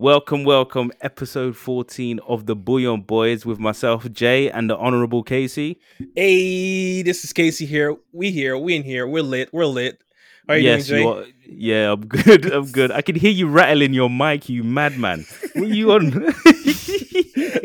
[0.00, 5.80] Welcome, welcome, episode 14 of the Bouyon Boys with myself, Jay, and the Honorable Casey.
[6.14, 7.96] Hey, this is Casey here.
[8.12, 10.00] We here, we in here, we're lit, we're lit.
[10.46, 11.02] How are you yes, doing, Jay?
[11.02, 12.46] you are- yeah, I'm good.
[12.46, 12.92] I'm good.
[12.92, 15.26] I can hear you rattling your mic, you madman.
[15.56, 16.12] What you on?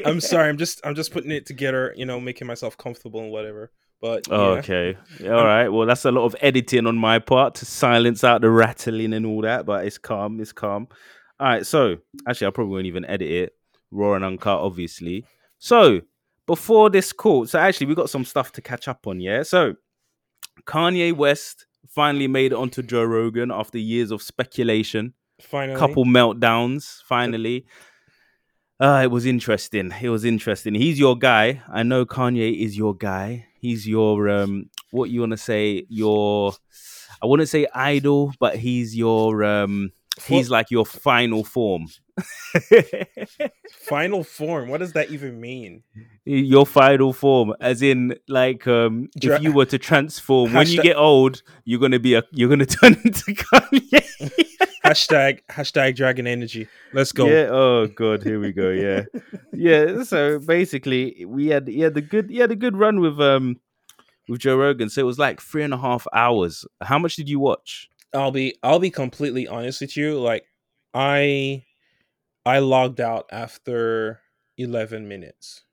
[0.03, 3.31] I'm sorry, I'm just I'm just putting it together, you know, making myself comfortable and
[3.31, 3.69] whatever.
[4.01, 4.35] But yeah.
[4.35, 4.97] Okay.
[5.23, 5.69] All right.
[5.69, 9.23] Well, that's a lot of editing on my part to silence out the rattling and
[9.23, 10.39] all that, but it's calm.
[10.39, 10.87] It's calm.
[11.43, 11.65] All right.
[11.65, 13.53] So, actually, I probably won't even edit it.
[13.91, 15.25] Raw and uncut, obviously.
[15.59, 15.99] So,
[16.47, 19.19] before this call, so actually, we got some stuff to catch up on.
[19.19, 19.43] Yeah.
[19.43, 19.73] So,
[20.65, 27.01] Kanye West finally made it onto Joe Rogan after years of speculation finally couple meltdowns
[27.03, 27.65] finally
[28.79, 32.95] uh it was interesting it was interesting he's your guy i know kanye is your
[32.95, 36.53] guy he's your um what you want to say your
[37.21, 39.91] i wouldn't say idol but he's your um
[40.21, 41.87] he's like your final form
[43.71, 44.69] final form.
[44.69, 45.83] What does that even mean?
[46.25, 50.81] your final form as in like um Dra- if you were to transform when you
[50.81, 54.39] get old you're gonna be a you're gonna turn into kanye
[54.85, 56.67] hashtag hashtag dragon energy.
[56.93, 57.25] Let's go.
[57.25, 57.49] Yeah.
[57.49, 58.23] Oh god.
[58.23, 58.69] Here we go.
[58.69, 59.03] Yeah.
[59.51, 60.03] yeah.
[60.03, 63.59] So basically, we had he had a good he had a good run with um
[64.29, 64.89] with Joe Rogan.
[64.89, 66.65] So it was like three and a half hours.
[66.81, 67.89] How much did you watch?
[68.13, 70.19] I'll be I'll be completely honest with you.
[70.19, 70.45] Like
[70.93, 71.63] I
[72.45, 74.21] I logged out after
[74.57, 75.63] eleven minutes.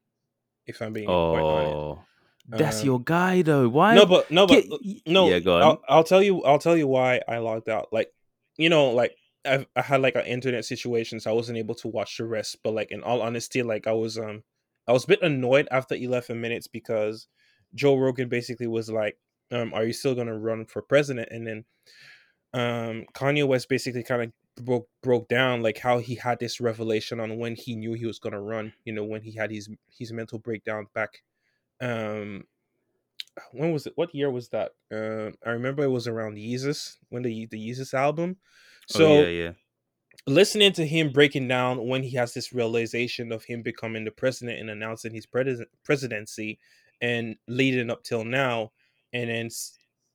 [0.67, 1.73] If I'm being quite honest.
[1.75, 2.05] Oh,
[2.49, 3.69] that's Um, your guy though.
[3.69, 3.95] Why?
[3.95, 5.29] No, but no, but Get- no.
[5.29, 5.41] Yeah.
[5.41, 5.63] Go on.
[5.63, 6.43] I'll, I'll tell you.
[6.45, 7.89] I'll tell you why I logged out.
[7.93, 8.13] Like,
[8.57, 11.89] you know, like I've, I had like an internet situation, so I wasn't able to
[11.89, 12.59] watch the rest.
[12.63, 14.43] But like, in all honesty, like I was um,
[14.87, 17.27] I was a bit annoyed after eleven minutes because
[17.75, 19.17] Joe Rogan basically was like,
[19.51, 21.65] um, "Are you still gonna run for president?" And then
[22.53, 27.21] um, Kanye West basically kind of broke broke down like how he had this revelation
[27.21, 28.73] on when he knew he was gonna run.
[28.85, 31.23] You know, when he had his his mental breakdown back
[31.81, 32.45] um
[33.53, 37.23] when was it what year was that um i remember it was around yeezus when
[37.23, 38.37] the the yeezus album
[38.87, 39.53] so oh, yeah, yeah.
[40.27, 44.59] listening to him breaking down when he has this realization of him becoming the president
[44.59, 46.59] and announcing his pres- presidency
[47.01, 48.71] and leading up till now
[49.13, 49.49] and then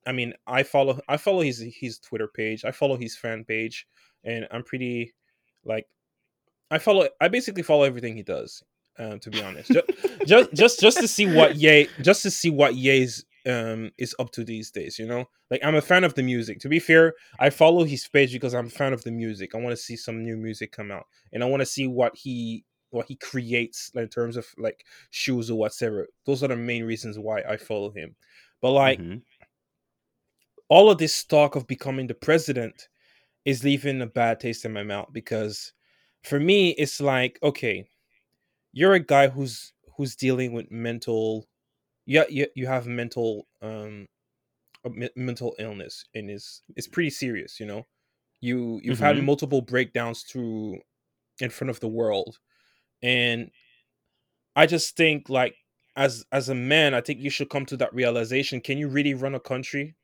[0.06, 3.88] i mean i follow i follow his his twitter page i follow his fan page
[4.24, 5.14] and i'm pretty
[5.64, 5.88] like
[6.72, 8.64] i follow i basically follow everything he does
[9.00, 9.88] um to be honest just
[10.26, 14.32] just just, just to see what ye just to see what ye's um is up
[14.32, 17.14] to these days you know like i'm a fan of the music to be fair
[17.40, 19.54] I follow his page because I'm a fan of the music.
[19.54, 22.16] I want to see some new music come out, and I want to see what
[22.16, 26.08] he what he creates in terms of like shoes or whatever.
[26.26, 28.16] Those are the main reasons why I follow him.
[28.62, 29.22] But like Mhm.
[30.70, 32.90] All of this talk of becoming the president
[33.46, 35.74] is leaving a bad taste in my mouth because
[36.24, 37.88] for me it's like okay,
[38.74, 41.48] you're a guy who's who's dealing with mental
[42.06, 44.08] yeah you, you have mental um
[44.86, 47.86] a mental illness and is it's pretty serious you know?
[48.42, 49.24] You you've had Mhm.
[49.24, 50.80] multiple breakdowns through
[51.42, 52.40] in front of the world
[53.04, 53.52] and
[54.56, 55.56] i just think like
[55.96, 58.62] as as a man i think you should come to that realization.
[58.62, 59.96] Can you really run a country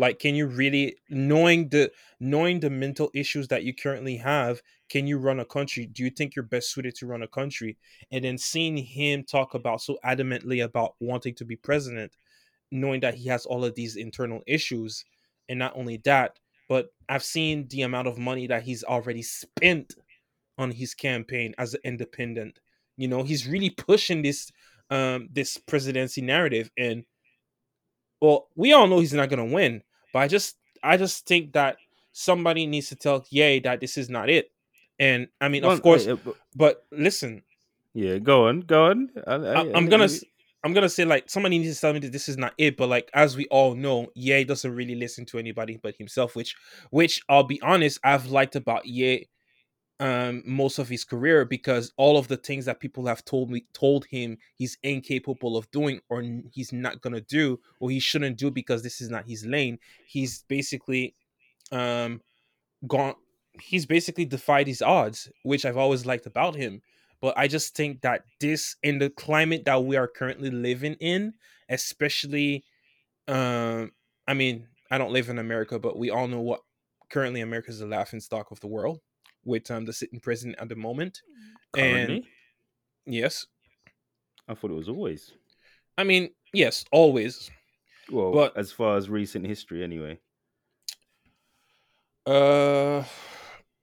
[0.00, 5.06] like can you really knowing the knowing the mental issues that you currently have can
[5.06, 5.86] you run a country?
[5.86, 7.78] Do you think you're best suited to run a country?
[8.10, 12.16] And then seeing him talk about so adamantly about wanting to be president
[12.72, 15.04] knowing that he has all of these internal issues
[15.48, 19.94] and not only that but i've seen the amount of money that he's already spent
[20.56, 22.60] on his campaign as an independent.
[22.96, 24.52] You know he's really pushing this
[24.90, 27.04] um this presidency narrative and
[28.20, 31.52] well we all know he's not going to win but i just i just think
[31.52, 31.76] that
[32.12, 34.50] somebody needs to tell Ye that this is not it
[34.98, 37.42] and i mean Well, of course uh, uh, but listen
[37.94, 38.18] yeah.
[38.18, 38.60] Go on.
[38.60, 39.10] Go on.
[39.26, 40.08] I, I, I, I'm gonna
[40.62, 42.88] I'm gonna say like somebody needs to tell me that this is not it, but
[42.88, 46.54] like as we all know, Ye doesn't really listen to anybody but himself, which
[46.90, 49.28] which I'll be honest, I've liked about Ye
[50.00, 53.64] um most of his career because all of the things that people have told me
[53.74, 56.22] told him he's incapable of doing or
[56.52, 60.42] he's not gonna do or he shouldn't do because this is not his lane, he's
[60.48, 61.14] basically
[61.70, 62.20] um
[62.86, 63.14] gone
[63.60, 66.82] he's basically defied his odds, which I've always liked about him.
[67.20, 71.34] But I just think that this in the climate that we are currently living in,
[71.68, 72.64] especially,
[73.28, 73.92] um,
[74.26, 76.62] I mean, I don't live in America, but we all know what
[77.10, 79.00] currently America is the laughing stock of the world
[79.44, 81.22] with um the sitting president at the moment.
[81.72, 82.16] Currently?
[82.16, 82.24] And
[83.14, 83.46] yes,
[84.48, 85.32] I thought it was always.
[85.98, 87.50] I mean, yes, always.
[88.10, 90.18] Well, But- as far as recent history, anyway.
[92.26, 93.02] Uh,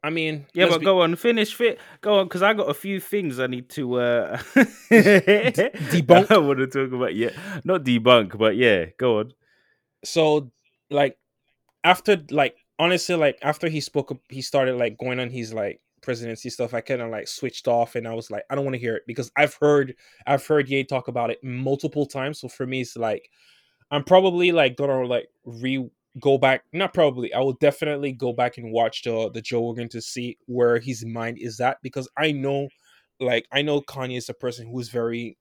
[0.04, 1.80] I mean, Yeah, but be- go on, finish fit.
[2.02, 4.38] Go on, because I got a few things I need to uh
[4.90, 6.32] debunk?
[6.32, 7.16] I want to talk about.
[7.16, 7.32] Yeah,
[7.64, 9.34] not debunk, but yeah, go on.
[10.06, 10.52] so
[10.90, 11.18] like
[11.84, 16.50] after like honestly like after he spoke he started like going on his like presidency
[16.50, 18.80] stuff i kind of like switched off and i was like i don't want to
[18.80, 19.96] hear it because i've heard
[20.28, 23.30] i've heard ye talk about it multiple times so for me it's like
[23.92, 25.88] i'm probably like gonna like re
[26.20, 29.90] go back not probably i will definitely go back and watch the the joe rogan
[29.90, 32.68] to see where his mind is at because i know
[33.20, 35.38] like i know kanye is a person who's very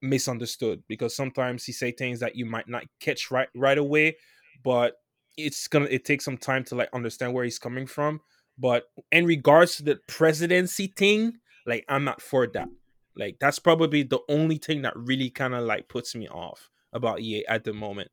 [0.00, 4.16] misunderstood because sometimes he say things that you might not catch right right away
[4.64, 4.94] but
[5.36, 8.20] it's gonna it takes some time to like understand where he's coming from
[8.58, 11.32] but in regards to the presidency thing
[11.66, 12.68] like i'm not for that
[13.16, 17.22] like that's probably the only thing that really kind of like puts me off about
[17.22, 18.10] Ye at the moment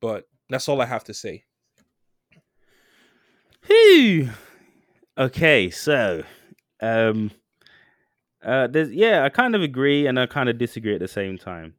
[0.00, 1.44] but that's all i have to say
[3.62, 4.30] Phew.
[5.18, 6.22] Okay, so
[6.80, 7.30] um
[8.42, 11.36] uh there's yeah, I kind of agree and I kind of disagree at the same
[11.36, 11.74] time.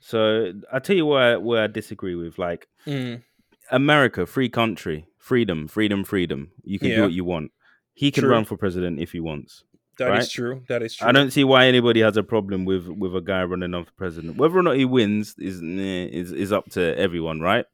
[0.00, 3.22] So I tell you where where I disagree with like Mm,
[3.70, 6.50] America, free country, freedom, freedom, freedom.
[6.62, 7.52] You can do what you want.
[7.94, 8.32] He can True.
[8.32, 9.64] run for president if he wants.
[9.98, 10.30] that is Right.
[10.30, 13.20] true that is true I don't see why anybody has a problem with with a
[13.20, 14.36] guy running on for president.
[14.38, 17.66] Whether or not he wins is is is up to everyone, right?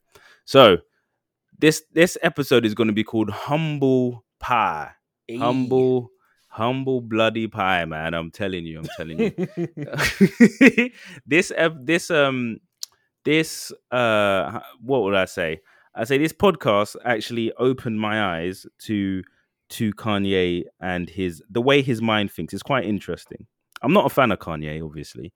[0.45, 0.79] So
[1.59, 4.91] this this episode is going to be called Humble Pie.
[5.31, 5.39] Ayy.
[5.39, 6.11] Humble,
[6.49, 8.15] humble bloody pie, man.
[8.15, 9.31] I'm telling you, I'm telling you.
[11.27, 12.59] this this um
[13.25, 15.61] this uh what would I say?
[15.97, 19.23] I say this podcast actually opened my eyes to
[19.69, 22.55] to Kanye and his the way his mind thinks.
[22.55, 23.47] It's quite interesting.
[23.83, 25.33] I'm not a fan of Kanye, obviously,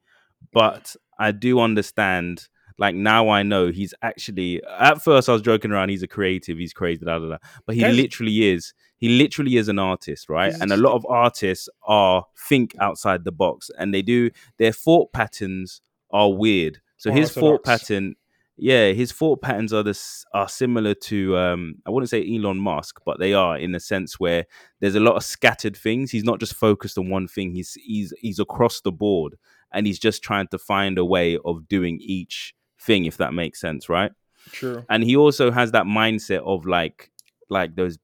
[0.53, 2.49] but I do understand.
[2.79, 4.62] Like now, I know he's actually.
[4.79, 5.91] At first, I was joking around.
[5.91, 6.57] He's a creative.
[6.57, 7.05] He's crazy.
[7.05, 7.37] Da, da, da.
[7.67, 8.73] But he Guys- literally is.
[8.97, 10.53] He literally is an artist, right?
[10.53, 14.31] He's And a lot of artists are think outside the box, and they do.
[14.59, 16.81] Their thought patterns are weird.
[16.97, 18.15] So his thought pattern,
[18.61, 21.37] yeah, his thought patterns are this are similar to.
[21.39, 24.45] um I wouldn't say Elon Musk, but they are in a sense where
[24.81, 26.11] there's a lot of scattered things.
[26.11, 27.53] He's not just focused on one thing.
[27.53, 29.37] He's he's he's across the board,
[29.73, 33.61] and he's just trying to find a way of doing each thing, if that makes
[33.61, 34.12] sense, right?
[34.53, 37.11] true And he also has that mindset of like
[37.49, 37.99] like those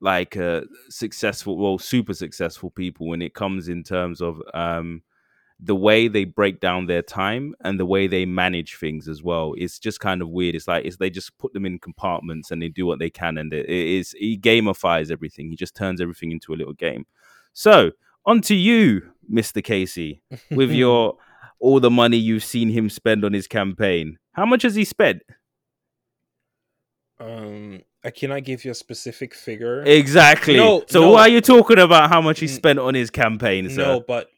[0.00, 5.02] like uh successful, well, super successful people when it comes in terms of um
[5.60, 9.54] the way they break down their time and the way they manage things as well.
[9.56, 10.54] It's just kind of weird.
[10.54, 13.38] It's like it's they just put them in compartments and they do what they can,
[13.38, 15.50] and it it is he gamifies everything.
[15.50, 17.06] He just turns everything into a little game.
[17.52, 17.92] So
[18.24, 21.16] on to you, Mister Casey, with your
[21.60, 24.18] all the money you've seen him spend on his campaign.
[24.32, 25.22] How much has he spent?
[27.20, 30.56] um i cannot give you a specific figure Exactly.
[30.56, 31.10] No, so no.
[31.10, 33.82] why are you talking about how much he spent on his campaign, sir?
[33.82, 34.28] No, but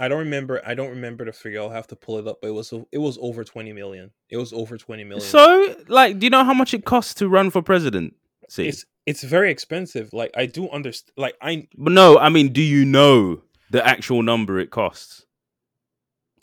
[0.00, 0.62] I don't remember.
[0.66, 1.60] I don't remember the figure.
[1.60, 2.38] I'll have to pull it up.
[2.40, 4.10] But it was it was over twenty million.
[4.30, 5.20] It was over twenty million.
[5.20, 8.14] So, like, do you know how much it costs to run for president?
[8.48, 10.12] See, it's it's very expensive.
[10.14, 11.12] Like I do understand.
[11.18, 15.26] Like I But no, I mean, do you know the actual number it costs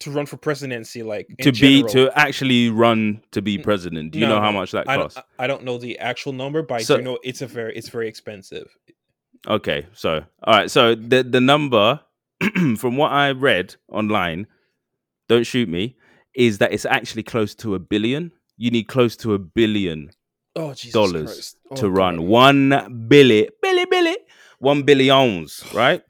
[0.01, 1.03] to run for presidency.
[1.03, 4.11] Like to be general, to actually run to be president?
[4.11, 5.15] Do you no, know how much that I costs?
[5.15, 7.75] don't, I don't know the actual number, but So- I do know it's a very
[7.75, 8.77] it's very expensive.
[9.47, 12.01] Okay, so all right, so the the number
[12.77, 14.47] from what I read online,
[15.27, 15.95] don't shoot me,
[16.35, 18.31] is that it's actually close to a billion.
[18.57, 20.11] You need close to a billion
[20.55, 22.25] Oh Jesus Dollars Oh, to run God.
[22.25, 24.17] one billion, billy, billy,
[24.59, 26.01] one billions, right?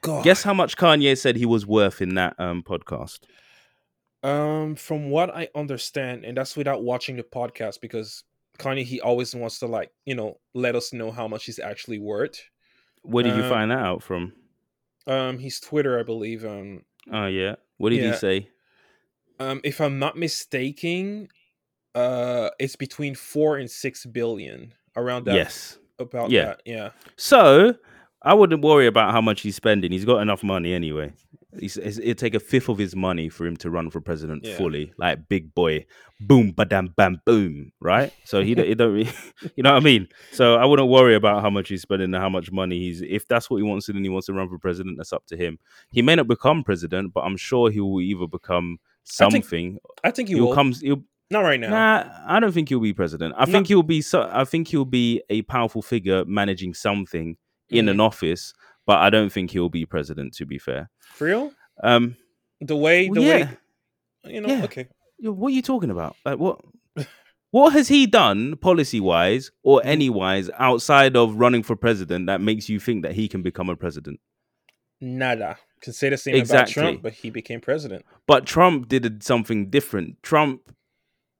[0.00, 0.24] God.
[0.24, 3.20] Guess how much Kanye said he was worth in that um podcast?
[4.24, 8.22] Um, from what I understand, and that's without watching the podcast because
[8.58, 11.98] Kanye he always wants to like you know let us know how much he's actually
[11.98, 12.40] worth.
[13.02, 14.32] Where did you Um, find that out from?
[15.06, 16.44] Um, his Twitter, I believe.
[16.44, 18.48] Um, Oh yeah, what did he say?
[19.40, 21.28] um, if I'm not mistaken,
[21.94, 25.34] uh, it's between four and six billion around that.
[25.34, 25.78] Yes.
[25.98, 26.44] about Yeah.
[26.44, 26.62] that.
[26.64, 27.74] Yeah, So
[28.22, 29.90] I wouldn't worry about how much he's spending.
[29.92, 31.12] He's got enough money anyway.
[31.58, 34.44] He's, it's- it'd take a fifth of his money for him to run for president
[34.44, 34.56] Yeah.
[34.56, 35.84] fully, like big boy,
[36.20, 38.12] boom, badam, bam, boom, right?
[38.24, 39.10] So he, don't- he don't, really,
[39.56, 40.08] you know what I mean.
[40.32, 43.02] So I wouldn't worry about how much he's spending and how much money he's.
[43.02, 44.96] If that's what he wants to do, and he wants to run for president.
[44.96, 45.58] That's up to him.
[45.90, 48.78] He may not become president, but I'm sure he will either become
[49.20, 49.78] I think something.
[50.04, 50.54] I think he He'll will.
[50.54, 50.72] come.
[50.72, 51.70] He'll, not right now.
[51.70, 53.34] Nah, I don't think he'll be president.
[53.36, 53.52] I No.
[53.52, 54.00] think he'll be.
[54.00, 57.36] So, I think he'll be a powerful figure managing something
[57.70, 57.90] in Mhm.
[57.92, 58.52] an office,
[58.86, 60.34] but I don't think he'll be president.
[60.34, 62.16] To be fair, For real, um,
[62.60, 63.36] the way well, the yeah.
[64.24, 64.48] way you know.
[64.48, 64.64] Yeah.
[64.64, 64.88] Okay,
[65.20, 66.16] what are you talking about?
[66.24, 66.60] Like what?
[67.50, 69.86] What has he done policy wise or Mhm.
[69.86, 73.68] any wise outside of running for president that makes you think that he can become
[73.68, 74.20] a president?
[75.02, 75.58] Nada.
[75.82, 76.72] Can say the same about Exactly.
[76.74, 78.06] Trump, but he became president.
[78.26, 80.22] But Trump did something different.
[80.22, 80.74] Trump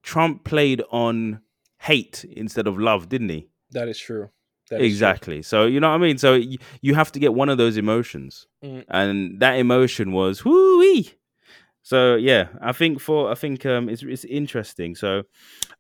[0.03, 1.41] Trump played on
[1.79, 3.49] hate instead of love, didn't he?
[3.71, 4.31] That is true.
[4.77, 4.87] Is true.
[4.87, 5.43] exactly.
[5.43, 6.19] So you know what I mean.
[6.19, 8.85] So y- you have to get one of those emotions, Mm.
[8.89, 11.03] and that emotion was whoo
[11.83, 14.95] So yeah, I think for I think um it's it's interesting.
[14.95, 15.25] So,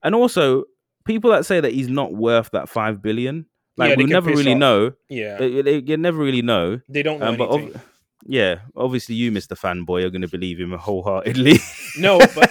[0.03, 0.65] and also
[1.05, 3.47] people that say that he's not worth that five billion,
[3.77, 4.59] like Yeah, we never really off.
[4.59, 4.93] know.
[5.09, 6.81] Yeah, They, they, you never really know.
[6.89, 7.81] they don't know Um, but ob-
[8.27, 11.59] yeah, obviously you, Mister Fanboy, are going to believe him wholeheartedly.
[11.99, 12.51] no, but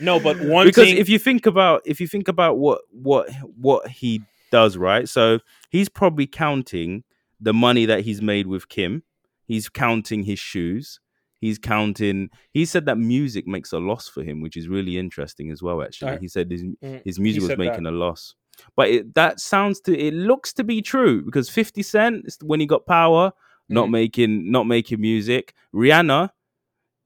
[0.00, 0.96] no, but one because thing.
[0.98, 5.38] if you think about if you think about what what what he does right so
[5.70, 7.04] he's probably counting
[7.40, 9.02] the money that he's made with kim
[9.44, 11.00] he's counting his shoes
[11.40, 15.50] he's counting he said that music makes a loss for him which is really interesting
[15.50, 17.64] as well actually Uh, he said his, Mm, his music was said that.
[17.64, 18.34] making a loss
[18.76, 22.66] but it, that sounds to it looks to be true because 50 cent when he
[22.66, 23.32] got power
[23.68, 23.90] not Mhm.
[23.92, 26.30] making not making music rihanna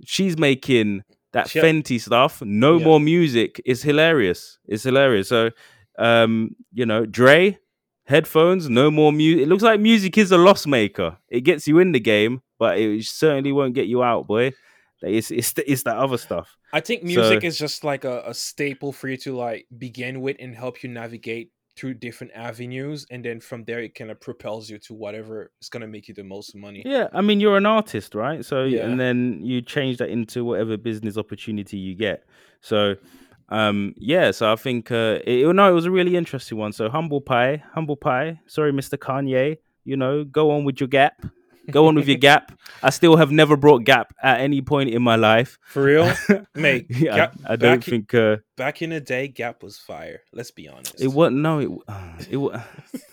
[0.04, 2.42] she's making that She- Fenty stuff.
[2.42, 2.84] No Yeah.
[2.84, 3.60] more music.
[3.64, 4.58] It's hilarious.
[4.68, 5.28] It's hilarious.
[5.28, 5.50] So,
[5.98, 7.58] um, you know, Dre
[8.06, 8.68] headphones.
[8.68, 9.42] No more music.
[9.44, 11.16] It looks like music is a loss maker.
[11.28, 14.52] It gets you in the game, but it certainly won't get you out, boy.
[15.02, 16.56] It's it's it's that other stuff.
[16.72, 20.20] I think music So- is just like a, a staple for you to like begin
[20.20, 24.20] with and help you navigate through different avenues, and then from there it kind of
[24.20, 26.82] propels you to whatever is gonna make you the most money.
[26.86, 28.44] Yeah, I mean, you're an artist, right?
[28.44, 28.86] So, Yeah.
[28.86, 32.24] and then you change that into whatever business opportunity you get.
[32.60, 32.94] So,
[33.48, 34.30] um, yeah.
[34.30, 36.72] So I think uh, it, no, it was a really interesting one.
[36.72, 38.40] So humble pie, humble pie.
[38.46, 38.96] Sorry, Mr.
[38.98, 39.58] Kanye.
[39.84, 41.24] You know, go on with your gap.
[41.70, 42.52] Go on with your gap.
[42.82, 45.58] I still have never brought gap at any point in my life.
[45.64, 46.12] For real,
[46.54, 46.86] mate.
[46.90, 50.20] Yeah, Gap- I, don't think uh, back in the day, Gap was fire.
[50.32, 51.00] Let's be honest.
[51.00, 52.60] it wasn't No, it uh, it wa-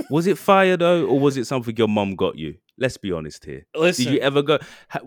[0.10, 2.56] was it fire though, or was it something your mum got you?
[2.78, 3.66] Let's be honest here.
[3.76, 4.60] Listen, Did you ever go?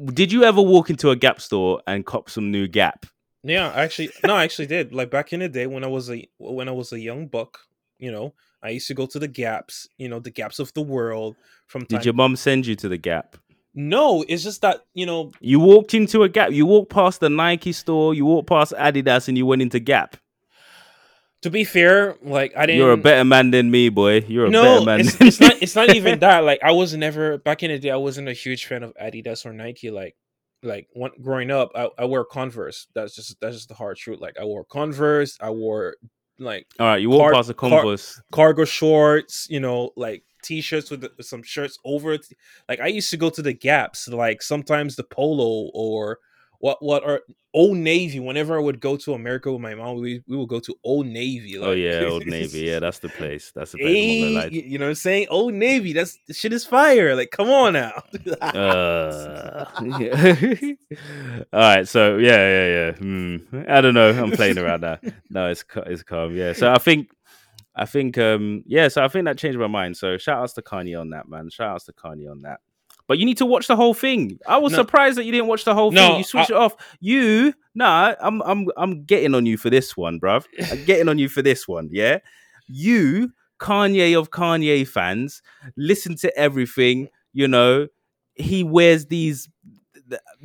[0.07, 3.05] Did you ever walk into a Gap store and cop some new Gap?
[3.45, 4.95] Yeah, actually, no, I actually did.
[4.95, 7.59] Like back in the day when I was a when I was a young buck,
[7.99, 10.83] you know, I used to go to the gaps, you know, the gaps of the
[10.83, 11.37] world.
[11.67, 11.99] From time.
[11.99, 13.37] Did your mom send you to the Gap?
[13.75, 15.33] No, it's just that you know.
[15.41, 16.53] You walked into a Gap.
[16.53, 18.15] You walked past the Nike store.
[18.15, 20.17] You walked past Adidas, and you went into Gap.
[21.43, 22.79] To be fair, like I didn't.
[22.79, 24.25] You're a better man than me, boy.
[24.29, 25.01] You're a no, better man.
[25.01, 25.63] it's, it's not.
[25.63, 26.41] It's not even that.
[26.45, 27.91] Like I was never back in the day.
[27.91, 29.91] I wasn't a huge fan of Adidas or Nike.
[29.91, 30.17] Like,
[30.65, 32.89] like when, growing up, I, I wore Converse.
[32.95, 34.21] That's just that's just the hard truth.
[34.21, 35.37] Like I wore Converse.
[35.41, 35.97] I wore
[36.39, 38.21] like All right, you wore Car- past a car- Converse.
[38.33, 42.27] cargo shorts, you know, like t-shirts with, the, with some shirts over it.
[42.69, 46.19] Like I used to go to the Gaps, like sometimes the Polo or
[46.65, 47.21] what what are
[47.53, 48.21] Old Navy.
[48.21, 51.07] Whenever I would go to America with my mom, we we would go to Old
[51.07, 51.59] Navy.
[51.59, 52.61] oh yeah, Old Navy.
[52.61, 53.53] Yeah, that's the place.
[53.55, 53.95] That's the place.
[53.95, 54.67] Hey, I'm not gonna lie.
[54.67, 55.27] you know what I'm saying?
[55.29, 55.93] Old Navy.
[55.93, 57.15] That's shit is fire.
[57.15, 58.03] Like, come on now.
[58.41, 59.67] Uh,
[61.53, 62.93] all right, so yeah, yeah, yeah.
[62.93, 63.37] Hmm.
[63.69, 64.11] I don't know.
[64.11, 64.97] I'm playing around now.
[65.29, 66.35] No, it's it's calm.
[66.35, 66.55] Yeah.
[66.55, 67.11] So I think,
[67.77, 68.89] I think, um, yeah.
[68.89, 69.99] So I think that changed my mind.
[69.99, 71.51] So shout outs to Kanye on that, man.
[71.51, 72.61] Shout outs to Kanye on that.
[73.07, 74.39] But you need to watch the whole thing.
[74.47, 74.79] I was No.
[74.79, 76.19] surprised that you didn't watch the whole No, thing.
[76.19, 76.75] You switched it off.
[77.01, 80.47] You, nah, I'm, I'm, I'm getting on you for this one, bruv.
[80.71, 81.89] I'm getting on you for this one.
[81.93, 82.19] Yeah.
[82.67, 85.43] You, Kanye of Kanye fans,
[85.77, 87.09] listen to everything.
[87.35, 87.89] You know,
[88.35, 89.49] he wears these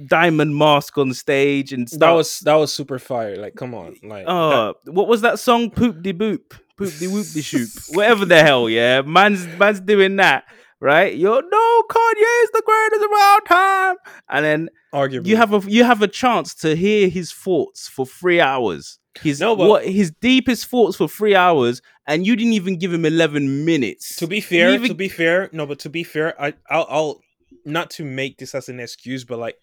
[0.07, 3.35] diamond mask on stage and that was that was super fire.
[3.35, 3.95] Like, come on.
[4.03, 5.69] Like, oh, that- Oh, what was that song?
[5.69, 6.39] Poop de boop,
[6.77, 8.69] poop de whoop de shoop, whatever the hell.
[8.69, 10.45] Yeah, man's man's doing that,
[10.79, 11.15] right?
[11.15, 13.95] You're no Kanye is the greatest of all time,
[14.29, 18.05] and then arguably, you have a you have a chance to hear his thoughts for
[18.05, 18.99] three hours.
[19.21, 22.93] His No, but- what his deepest thoughts for three hours, and you didn't even give
[22.93, 24.15] him eleven minutes.
[24.17, 27.21] to be fair, even- to be fair, no, but to be fair, I I'll, I'll
[27.65, 29.57] not to make this as an excuse, but like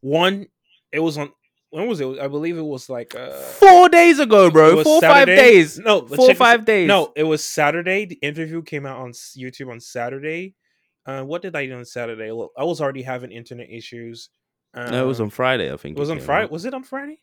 [0.00, 0.46] one,
[0.92, 1.30] it was on.
[1.74, 2.20] When was it?
[2.20, 4.80] I believe it was like uh, four days ago, bro.
[4.84, 5.76] Four five days.
[5.76, 6.86] No, four check this five days.
[6.86, 8.04] No, it was Saturday.
[8.06, 10.54] The interview came out on YouTube on Saturday.
[11.04, 12.30] Uh, what did I do on Saturday?
[12.30, 14.28] Well, I was already having internet issues.
[14.72, 15.72] Uh, no, it was on Friday.
[15.72, 16.44] I think It was on Friday.
[16.44, 16.52] out.
[16.52, 17.18] Was it on Friday?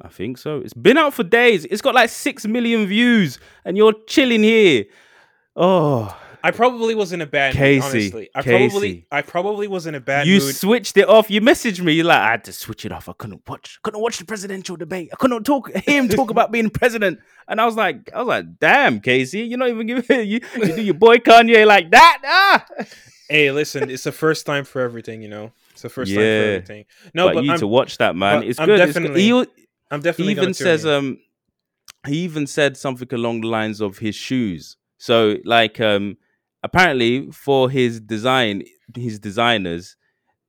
[0.00, 0.58] I think so.
[0.58, 1.64] It's been out for days.
[1.64, 4.84] It's got like six million views, and you're chilling here.
[5.56, 7.94] Oh, I probably was in a bad Casey, mood.
[7.94, 8.68] Honestly, I Casey.
[8.68, 10.54] probably, I probably was in a bad you mood.
[10.54, 11.30] switched it off.
[11.30, 11.94] You messaged me.
[11.94, 13.08] You're like, I had to switch it off.
[13.08, 13.78] I couldn't watch.
[13.82, 15.10] Couldn't watch the presidential debate.
[15.12, 15.70] I couldn't talk.
[15.72, 17.18] Hear him talk about being president.
[17.48, 20.40] And I was like, I was like, damn, Casey, you're not even giving you.
[20.56, 22.20] You do your boy Kanye like that?
[22.24, 22.66] Ah.
[23.28, 25.22] hey, listen, it's the first time for everything.
[25.22, 26.84] You know, it's the first time for everything.
[27.14, 28.42] No, but, but, you need I'm, to watch that, man.
[28.42, 28.80] It's I'm good.
[28.80, 29.02] It's good.
[29.02, 29.32] definitely He,
[29.90, 30.90] I'm he definitely even says, in.
[30.92, 31.18] um,
[32.06, 34.76] he even said something along the lines of his shoes.
[34.98, 36.16] So like um
[36.62, 38.62] apparently for his design
[38.94, 39.96] his designers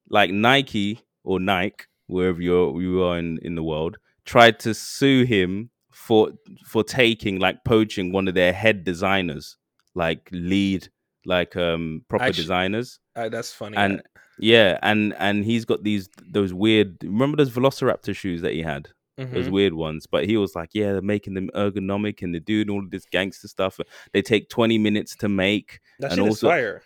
[0.10, 5.24] like Nike or Nike wherever you're you are in in the world tried to sue
[5.24, 6.32] him for
[6.66, 9.58] for taking like poaching one of their head designers
[9.96, 10.88] like lead
[11.26, 13.76] like um proper Actu- designers Uh, that's funny.
[13.78, 14.02] and
[14.40, 18.88] yeah and and he's got these those weird remember those velociraptor shoes that he had
[19.20, 19.34] Mhm.
[19.34, 20.08] those weird ones.
[20.08, 23.06] But he was like, yeah, they're making them ergonomic and they're doing all of this
[23.06, 23.80] gangster stuff.
[24.14, 25.80] They take 20 minutes to make.
[26.00, 26.84] that and also- fire.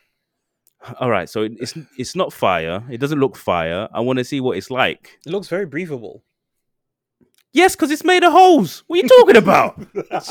[1.00, 2.84] All right, so it's it's not fire.
[2.92, 3.88] It doesn't look fire.
[3.94, 5.18] I want to see what it's like.
[5.26, 6.26] It looks very breathable.
[7.54, 8.84] Yes, because it's made of holes.
[8.88, 9.78] What are you talking about?
[9.94, 10.30] what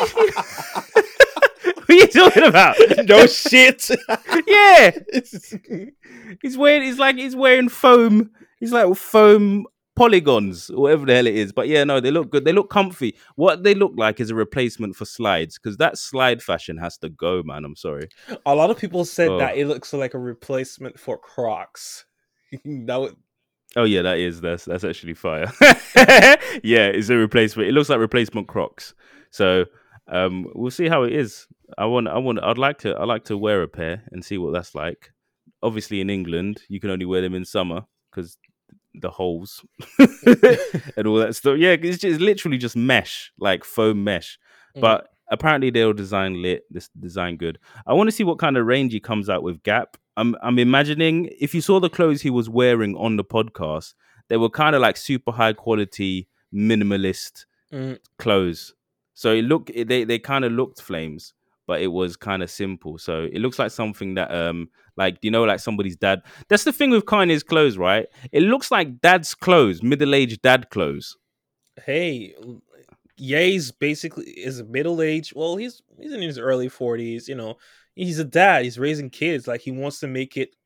[1.89, 2.77] are you talking about?
[3.07, 3.89] no shit.
[4.47, 4.91] yeah,
[6.43, 6.83] he's wearing.
[6.83, 8.31] He's like he's wearing foam.
[8.59, 11.53] He's like foam polygons whatever the hell it is.
[11.53, 12.45] But yeah, no, they look good.
[12.45, 13.15] They look comfy.
[13.37, 17.09] What they look like is a replacement for slides because that slide fashion has to
[17.09, 17.65] go, man.
[17.65, 18.09] I'm sorry.
[18.47, 19.39] a lot of people said Oh.
[19.39, 22.05] that it looks like a replacement for Crocs.
[22.65, 23.17] that would,
[23.75, 25.51] Oh yeah, that is that's that's actually fire.
[26.63, 27.69] yeah, it's a replacement.
[27.69, 28.95] It looks like replacement Crocs.
[29.31, 29.65] So
[30.09, 31.47] um, we'll see how it is.
[31.79, 34.37] I want, I want, I'd like to, I like to wear a pair and see
[34.37, 35.11] what that's like.
[35.63, 38.37] Obviously, in England, you can only wear them in summer because
[38.95, 39.65] the holes
[40.97, 41.59] and all that stuff.
[41.59, 44.39] Yeah, it's just literally just mesh, like foam mesh.
[44.77, 44.81] Mm.
[44.81, 46.65] But apparently, they'll design lit.
[46.71, 47.59] This design good.
[47.87, 49.63] I want to see what kind of range he comes out with.
[49.63, 49.97] Gap.
[50.19, 53.95] I'm, I'm imagining if you saw the clothes he was wearing on the podcast,
[54.29, 57.99] they were kind of like super high quality minimalist Mm.
[58.19, 58.75] clothes.
[59.15, 61.33] So it looked they they kind of looked flames,
[61.67, 62.99] but it was kind of simple.
[62.99, 66.23] So it looks like something that um like you know like somebody's dad.
[66.49, 68.07] That's the thing with Kanye's clothes, right?
[68.33, 71.17] It looks like dad's clothes, middle aged dad clothes.
[71.87, 72.35] hey,
[73.17, 75.35] Ye's basically is middle-aged.
[75.37, 77.29] Well, he's he's in his early forties.
[77.29, 77.57] You know,
[77.95, 78.65] he's a dad.
[78.65, 79.47] He's raising kids.
[79.47, 80.57] Like he wants to make it.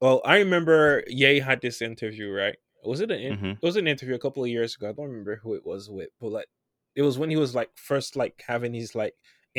[0.00, 2.30] Well, I remember Ye had this interview.
[2.30, 2.56] Right?
[2.84, 3.52] Was it an in- Mhm.
[3.54, 4.88] it was an interview a couple of years ago?
[4.88, 6.46] I don't remember who it was with, but like
[6.94, 9.14] it was when he was like first like having his like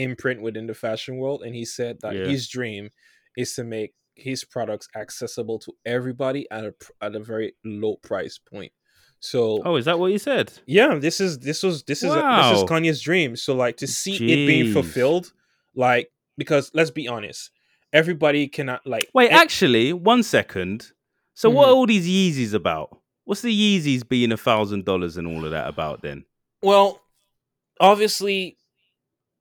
[0.05, 2.25] imprint within the fashion world, and he said that Yeah.
[2.31, 2.89] his dream
[3.37, 8.37] is to make his products accessible to everybody at a at a very low price
[8.51, 8.71] point.
[9.19, 10.47] So Oh, is that what you said?
[10.65, 13.35] yeah, this is this was this is a, this is Kanye's dream.
[13.35, 15.31] So like to see it being fulfilled,
[15.75, 16.05] like
[16.37, 17.51] because let's be honest,
[17.93, 20.91] everybody cannot like Wait, e- actually, one second.
[21.33, 21.71] So what Mhm.
[21.71, 22.87] are all these Yeezys about?
[23.25, 26.25] What's the Yeezys being a thousand dollars and all of that about then?
[26.61, 27.01] well,
[27.79, 28.57] obviously,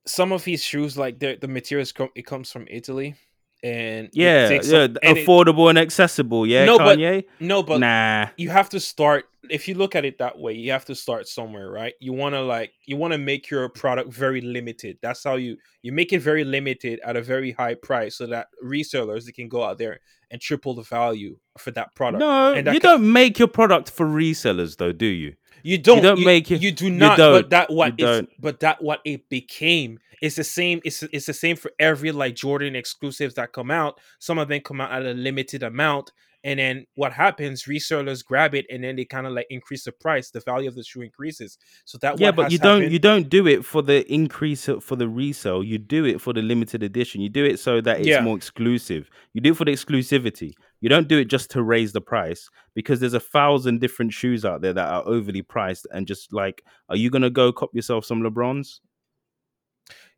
[0.08, 3.14] some of his shoes like the the materials come it comes from Italy,
[3.62, 6.46] and Yeah, yeah, some- and it- affordable and accessible.
[6.46, 6.98] Yeah, No, but-
[7.40, 8.28] no, but nah.
[8.36, 11.26] you have to start if you look at it that way you have to start
[11.26, 15.24] somewhere right you want to like you want to make your product very limited that's
[15.24, 19.24] how you you make it very limited at a very high price so that resellers
[19.24, 22.74] they can go out there and triple the value for that product No, and that
[22.74, 25.32] you ca- don't make your product for resellers, though, do you?
[25.62, 28.06] You don't don't you, make it- you do not don't, but that what you
[28.38, 29.98] but that what it became.
[30.20, 34.00] It's the same it's it's the same for every like jordan exclusives that come out.
[34.18, 36.12] Some of them come out at a limited amount
[36.44, 39.90] and then what happens resellers grab it and then they kind of like increase the
[39.92, 42.98] price the value of the shoe increases so that yeah, but you don't happened- you
[43.00, 45.64] don't do it for the increase for the resale.
[45.64, 47.20] You do it for the limited edition.
[47.20, 48.20] You do it so that it's Yeah.
[48.20, 49.10] more exclusive.
[49.32, 50.52] You do it for the exclusivity.
[50.80, 54.44] You don't do it just to raise the price because there's a thousand different shoes
[54.44, 58.04] out there that are overly priced and just like, are you gonna go cop yourself
[58.04, 58.78] some LeBrons?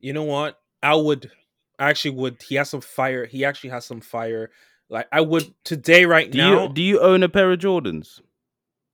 [0.00, 1.30] you know what i would
[1.78, 4.50] I actually would he has some fire he actually has some fire
[4.90, 8.20] like i would today right Do now you do you own a pair of Jordans?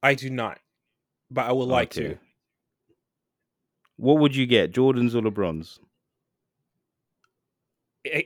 [0.03, 0.61] i do not
[1.31, 2.19] but i would oh, like to
[3.97, 5.79] What would you get, Jordans or LeBrons?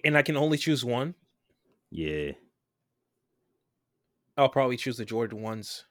[0.04, 1.14] And i can only choose one
[1.90, 2.32] Yeah.
[4.36, 5.84] i'll probably choose the jordan ones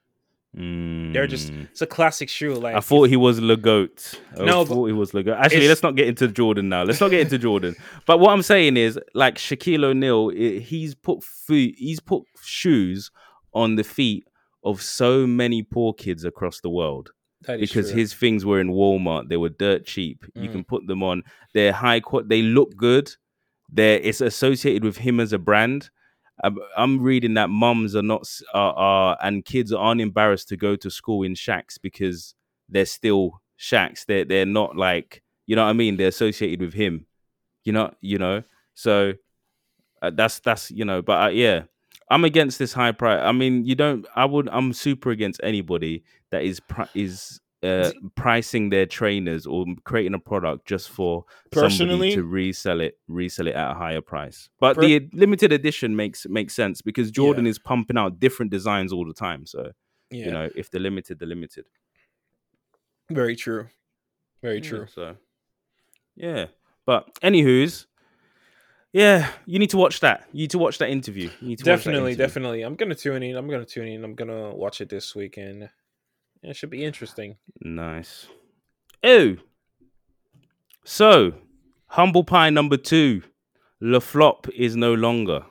[0.54, 4.20] They're just- it's a classic shoe like I thought he was Le Goat.
[4.40, 5.38] I No, thought he was Le Goat.
[5.40, 6.84] Actually, let's not get into Jordan now.
[6.84, 7.76] Let's not get into Jordan.
[8.08, 13.12] But what I'm saying is, like Shaquille O'Neal, he's put food, he's put shoes
[13.54, 14.24] on the feet
[14.64, 17.12] of so many poor kids across the world
[17.44, 18.00] that is because true.
[18.00, 19.30] his things were in Walmart.
[19.30, 20.26] They were dirt cheap.
[20.36, 20.52] You Mm.
[20.52, 21.24] can put them on.
[21.54, 22.28] They're high quality.
[22.28, 23.12] They look good.
[23.72, 25.90] They're it's associated with him as a brand.
[26.44, 30.90] I'm, reading that mums are not are, are and kids aren't embarrassed to go to
[30.90, 32.36] school in Shaqs because
[32.70, 34.06] they're still Shaqs.
[34.06, 35.98] They're they're not like you know what I mean.
[35.98, 37.06] They're associated with him.
[37.64, 38.44] You know you know.
[38.74, 39.14] So
[40.02, 41.02] uh, that's that's you know.
[41.02, 41.64] But uh, yeah,
[42.10, 43.22] I'm against this high price.
[43.24, 44.06] I mean, you don't.
[44.16, 44.50] I would.
[44.50, 50.20] I'm super against anybody that is pri- is uh, pricing their trainers or creating a
[50.20, 54.50] product just for Personally, somebody to resell it, resell it at a higher price.
[54.60, 58.94] But Per- the limited edition makes makes sense because Jordan is pumping out different designs
[58.94, 59.46] all the time.
[59.46, 59.72] So
[60.10, 61.66] yeah, you know, if they're limited, they're limited.
[63.12, 63.68] very true,
[64.42, 64.88] very Yeah, true.
[64.94, 65.16] so
[66.16, 66.46] yeah,
[66.86, 67.86] but anywho's.
[68.92, 70.28] Yeah, you need to watch that.
[70.34, 71.30] You need to watch that interview.
[71.42, 72.26] You need to Definitely, interview.
[72.26, 72.62] definitely.
[72.64, 73.36] I'm gonna tune in.
[73.36, 74.04] I'm gonna tune in.
[74.04, 75.70] I'm gonna watch it this weekend.
[76.44, 77.36] It should be interesting.
[77.62, 78.28] Nice.
[79.04, 79.36] Oh.
[80.84, 81.34] So,
[81.88, 83.22] humble pie number two.
[83.82, 85.46] Le Flop is no longer.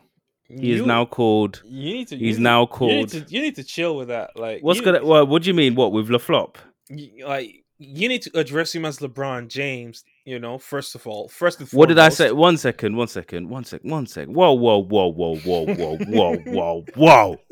[0.48, 1.62] He is now called.
[1.64, 2.16] You need to.
[2.16, 3.08] He's now You need, called.
[3.10, 4.30] to, you need to chill with that.
[4.38, 5.04] Like, What's you, gonna?
[5.04, 5.74] Well, what do you mean?
[5.74, 6.56] What with Le Flop?
[6.88, 10.04] you- like you need to address him as LeBron James.
[10.24, 11.78] You know, first of all, first and foremost.
[11.78, 12.32] What did I say?
[12.32, 12.96] One second.
[12.96, 13.48] One second.
[13.48, 13.90] One second.
[13.90, 14.34] One second.
[14.34, 17.36] Whoa, whoa, whoa, whoa, whoa, whoa, whoa, whoa, whoa.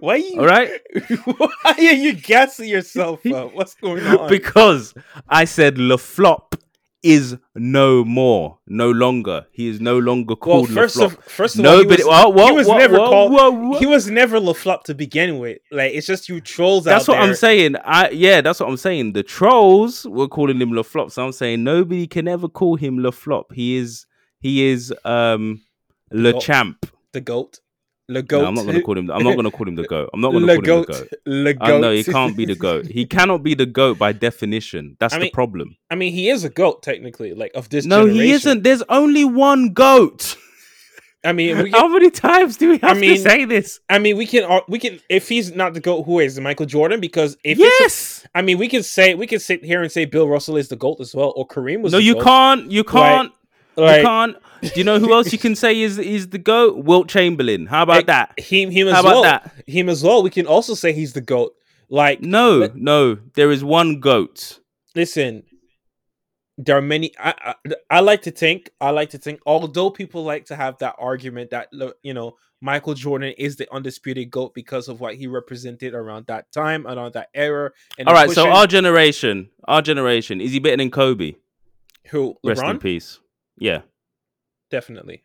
[0.00, 0.40] Why you?
[0.40, 0.70] All right.
[1.24, 3.54] Why are you gassing yourself up?
[3.54, 4.28] What's going on?
[4.28, 4.94] because
[5.28, 6.54] I said Le Flop
[7.02, 9.46] is no more, no longer.
[9.52, 11.12] He is no longer well, called Le first Flop.
[11.12, 12.02] of first of all, Nobody.
[12.02, 13.78] he was, whoa, whoa, he was whoa, never called.
[13.78, 15.58] He was never LaFlop to begin with.
[15.70, 17.76] Like it's just you trolls That's what I'm saying.
[17.84, 19.12] I yeah, that's what I'm saying.
[19.12, 21.12] The trolls were calling him LaFlop.
[21.12, 23.52] So I'm saying nobody can ever call him LaFlop.
[23.52, 24.06] He is
[24.40, 25.62] he is um
[26.10, 26.84] Le Champ.
[27.12, 27.60] The goat.
[28.10, 28.40] Le goat.
[28.40, 30.08] No, I'm not gonna call him I'm not gonna call him the goat.
[30.14, 30.88] I'm not gonna call goat.
[30.88, 31.12] him the goat.
[31.26, 31.80] Le Uh, goat.
[31.82, 32.86] no, he can't be the goat.
[32.86, 34.96] He cannot be the goat by definition.
[34.98, 35.76] That's I the problem.
[35.90, 37.84] I mean, he is a goat technically, like of this.
[37.84, 38.62] No, he isn't.
[38.62, 40.36] There's only one goat.
[41.24, 43.80] I mean, we How many times do we have mean, to say this?
[43.90, 45.00] I mean, we can, we can.
[45.10, 47.00] If he's not the goat, who is Michael Jordan?
[47.00, 48.26] Because if yes.
[48.34, 50.76] I mean, we can say we can sit here and say Bill Russell is the
[50.76, 51.92] goat as well, or Kareem was.
[51.92, 52.24] No, the you GOAT.
[52.24, 52.70] can't.
[52.70, 53.28] You can't.
[53.30, 53.37] Like,
[53.86, 54.36] you can't.
[54.62, 56.84] Do you know who else you can say is is the goat?
[56.84, 57.66] Wilt Chamberlain.
[57.66, 58.38] How about Like, that?
[58.40, 59.22] Him, him as How about well.
[59.22, 59.52] that?
[59.66, 60.22] Him as well.
[60.22, 61.54] We can also say he's the goat.
[61.88, 63.18] Like, No, Let- no.
[63.34, 64.58] There is one goat.
[64.94, 65.44] listen,
[66.56, 67.12] there are many.
[67.18, 68.70] I, I I like to think.
[68.80, 69.40] I like to think.
[69.46, 71.68] Although people like to have that argument that
[72.02, 76.50] you know Michael Jordan is the undisputed goat because of what he represented around that
[76.50, 77.70] time and around that era.
[77.96, 78.28] And All right.
[78.30, 81.34] So our generation, our generation, is he better than Kobe?
[82.10, 83.20] who Rest in peace.
[83.60, 83.82] Yeah.
[84.70, 85.24] definitely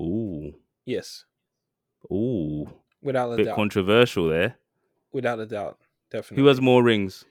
[0.00, 0.54] Ooh.
[0.86, 1.24] yes,
[2.12, 2.68] Ooh.
[3.02, 4.56] without a Bit doubt, controversial there.
[5.12, 5.78] without a doubt,
[6.10, 6.42] definitely.
[6.42, 7.24] Who has more rings?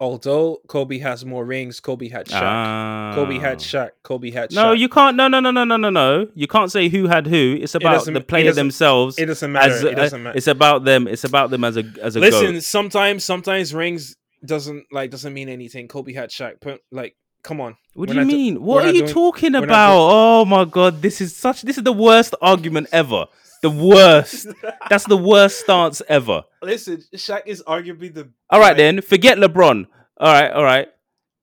[0.00, 2.40] Although Kobe has more rings, Kobe had Shaq.
[2.42, 3.12] Ah.
[3.14, 3.90] Kobe had Shaq.
[4.02, 4.54] Kobe had Shaq.
[4.56, 5.16] No, you can't.
[5.16, 6.28] No, no, no, no, no, no, no.
[6.34, 7.56] You can't say who had who.
[7.60, 9.18] It's about the it player doesn't- themselves.
[9.18, 9.72] It doesn't matter.
[9.72, 10.36] as it doesn't matter.
[10.36, 11.06] It's about them.
[11.06, 12.62] It's about them as a as a Listen, goat.
[12.64, 15.86] sometimes sometimes rings doesn't like doesn't mean anything.
[15.86, 16.54] Kobe had Shaq.
[16.60, 17.76] But like, come on.
[17.94, 18.54] What do you not do- mean?
[18.60, 19.96] we're what are not you doing- talking not about?
[20.10, 21.62] oh my god, this is such.
[21.62, 23.26] This is the worst argument ever.
[23.62, 24.48] The worst.
[24.90, 26.42] That's the worst stance ever.
[26.60, 28.28] Listen, Shaq is arguably the.
[28.50, 29.86] All right then, forget LeBron.
[30.18, 30.88] All right, all right.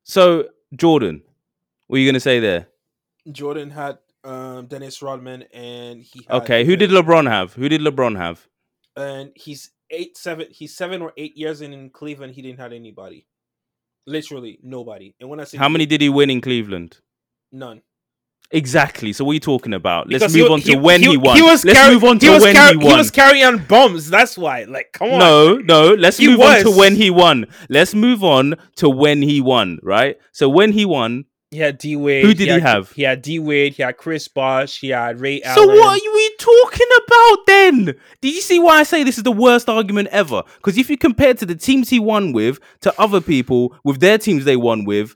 [0.03, 1.21] So Jordan,
[1.87, 2.67] what are you gonna say there?
[3.31, 6.25] Jordan had um Dennis Rodman, and he.
[6.27, 7.53] Had Okay, who did LeBron have?
[7.53, 8.45] Who did LeBron have?
[8.95, 10.47] And he's eight seven.
[10.51, 12.33] He's seven or eight years in, in Cleveland.
[12.35, 13.25] He didn't have anybody.
[14.07, 15.13] Literally nobody.
[15.19, 16.99] And when I say How many did he win in Cleveland?
[17.51, 17.81] none.
[18.53, 19.13] Exactly.
[19.13, 20.09] So what are you talking about?
[20.09, 21.41] Let's Because move he- on to he- when he, won.
[21.41, 22.91] was Let's carry- move on he to was when carry- he won.
[22.91, 24.09] He was carrying bombs.
[24.09, 24.63] That's why.
[24.65, 25.19] Like, come on.
[25.19, 25.93] No, no.
[25.93, 27.45] Let's He move on to when he won.
[27.69, 29.79] Let's move on to when he won.
[29.81, 30.17] Right.
[30.33, 31.25] So when he won.
[31.51, 32.23] He had D Wade.
[32.23, 32.91] Who did he had, have?
[32.93, 33.73] He had D Wade.
[33.73, 34.79] He had Chris Bosh.
[34.79, 35.57] He had Ray Allen.
[35.57, 37.85] So what are we talking about then?
[38.21, 40.43] Did you see why I say this is the worst argument ever?
[40.55, 44.17] Because if you compare to the teams he won with to other people with their
[44.17, 45.13] teams they won with,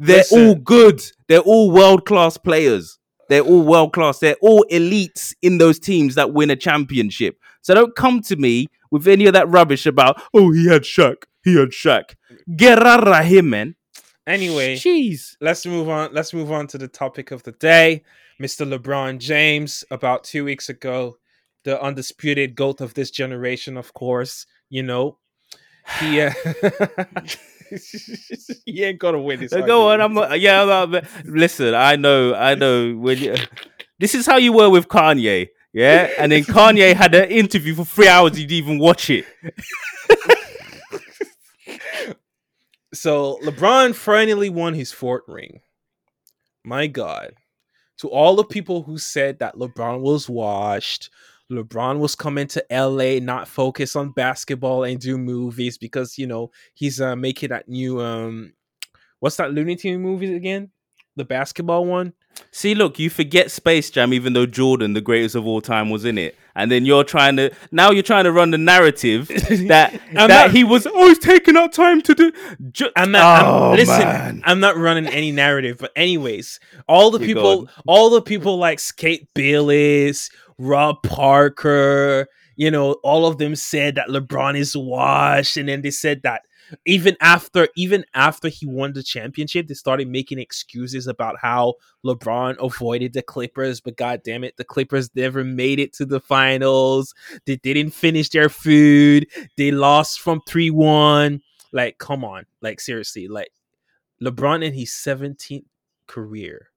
[0.00, 0.48] they're Listen.
[0.48, 1.00] all good.
[1.28, 2.98] They're all world class players.
[3.28, 4.18] They're all world class.
[4.18, 7.38] They're all elites in those teams that win a championship.
[7.60, 11.22] So don't come to me with any of that rubbish about oh he had Shaq,
[11.44, 12.16] he had Shaq.
[12.48, 13.76] Of here, man.
[14.26, 15.36] Anyway, jeez.
[15.40, 16.12] let's move on.
[16.14, 18.02] Let's move on to the topic of the day.
[18.40, 18.66] Mr.
[18.66, 21.16] LeBron James, about two weeks ago,
[21.64, 25.18] the undisputed GOAT of this generation, of course, you know.
[25.98, 26.32] He uh,
[28.64, 29.52] he ain't gonna win this.
[29.52, 30.62] Uh, Go on, I'm not, yeah.
[30.62, 32.94] I'm not- listen, I know, I know.
[32.94, 33.34] When you,
[33.98, 37.84] this is how you were with Kanye, yeah, and then Kanye had an interview for
[37.84, 38.38] three hours.
[38.40, 39.24] You didn't even watch it.
[42.94, 45.60] So LeBron finally won his fourth ring.
[46.64, 47.34] My God.
[47.98, 51.10] To all the people who said that LeBron was washed,
[51.50, 56.50] LeBron was coming to LA, not focus on basketball and do movies because you know
[56.74, 58.52] he's uh, making that new um
[59.20, 60.70] what's that Looney Tune movie again?
[61.16, 62.12] The basketball one?
[62.50, 66.04] See, look, you forget Space Jam, even though Jordan, the greatest of all time, was
[66.04, 69.28] in it, and then you're trying to now you're trying to run the narrative
[69.68, 72.32] that that not- he was always taking out time to do.
[72.72, 73.22] Ju- I'm not.
[73.22, 74.42] I'm- Oh, listen, man.
[74.44, 78.58] I'm not running any narrative, but anyways, all the You people, go all the people
[78.58, 85.56] like Skip Bayless, Rob Parker, you know, all of them said that LeBron is washed,
[85.56, 86.42] and then they said that
[86.84, 92.56] even after, even after he won the championship, they started making excuses about how LeBron
[92.64, 97.14] avoided the Clippers, but god damn it, the Clippers never made it to the finals.
[97.46, 99.26] They didn't finish their food.
[99.56, 101.42] They lost from three one.
[101.72, 103.52] Like, come on, like seriously, like
[104.22, 105.64] LeBron in his 17th
[106.06, 106.70] career,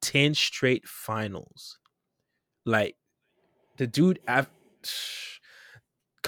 [0.00, 1.78] 10 straight finals.
[2.64, 2.96] Like
[3.76, 4.50] the dude av-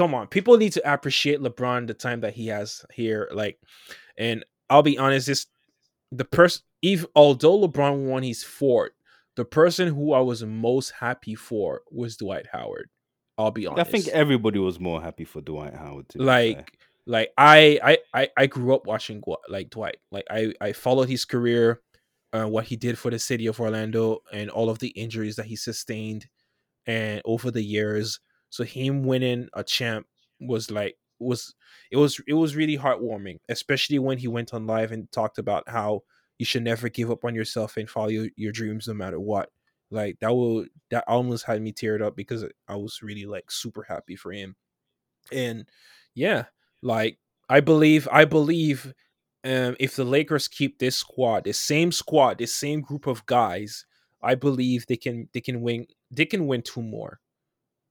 [0.01, 3.59] come on, people need to appreciate LeBron the time that he has here like
[4.17, 5.47] and I'll be honest this
[6.11, 8.93] the person if although LeBron won his fourth,
[9.37, 12.89] the person who I was most happy for was Dwight Howard.
[13.37, 13.89] I'll be honest.
[13.89, 16.07] I think everybody was more happy for Dwight Howard.
[16.15, 19.99] Like like I, I I I grew up watching like Dwight.
[20.11, 21.81] Like I I followed his career,
[22.33, 25.47] uh, what he did for the city of Orlando, and all of the injuries that
[25.47, 26.27] he sustained,
[26.87, 28.21] and over the years.
[28.51, 30.07] So him winning a champ
[30.41, 31.55] was like was
[31.91, 35.69] it was it was really heartwarming, especially when he went on live and talked about
[35.69, 36.03] how
[36.39, 39.51] you should never give up on yourself and follow your, your dreams no matter what.
[39.91, 43.83] Like that will that almost had me teared up because I was really like super
[43.83, 44.57] happy for him.
[45.33, 45.67] And
[46.15, 46.45] yeah,
[46.83, 48.95] like I believe I believe
[49.45, 53.85] um if the Lakers keep this squad, the same squad, the same group of guys,
[54.23, 57.21] I believe they can they can win they can win two more.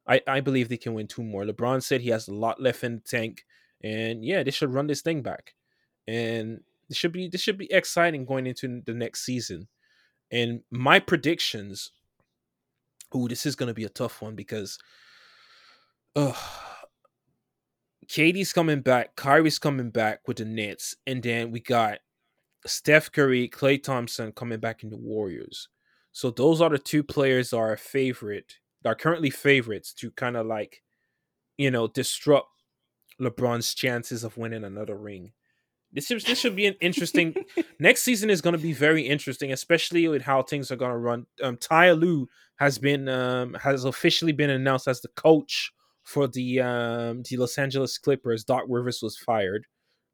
[0.10, 1.46] I, I believe they can win two more.
[1.46, 3.46] LeBron said he has a lot left in the tank,
[3.84, 5.54] and yeah, they should run this thing back.
[6.08, 9.68] And this should be this should be exciting going into the next season.
[10.32, 11.92] And my predictions.
[13.16, 14.80] Ooh, this is gonna be a tough one because
[16.16, 16.34] uh
[18.08, 22.00] KD's coming back, Kyrie's coming back with the Nets, and then we got
[22.66, 25.70] Steph Curry, Klay Thompson coming back in the Warriors.
[26.12, 30.38] So those are the two players that are favorite, that are currently favorites to kind
[30.38, 30.82] of like,
[31.58, 32.48] you know, disrupt
[33.20, 35.34] LeBron's chances of winning another ring.
[35.92, 37.36] This should, this should be an interesting.
[37.80, 40.98] next season is going to be very interesting, especially with how things are going to
[40.98, 41.26] run.
[41.42, 45.72] Um, Ty Lue has been um, has officially been announced as the coach
[46.04, 48.44] for the um, the Los Angeles Clippers.
[48.44, 49.66] Doc Rivers was fired,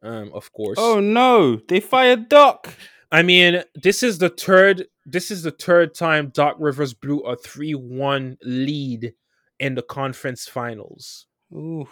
[0.02, 0.78] um, of course.
[0.80, 2.74] oh no, they fired Doc.
[3.16, 4.88] I mean, this is the third.
[5.06, 9.14] This is the third time Doc Rivers blew a three-one lead
[9.58, 11.26] in the conference finals.
[11.54, 11.88] Ooh.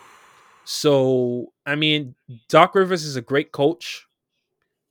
[0.65, 2.15] So, I mean,
[2.49, 4.05] Doc Rivers is a great coach.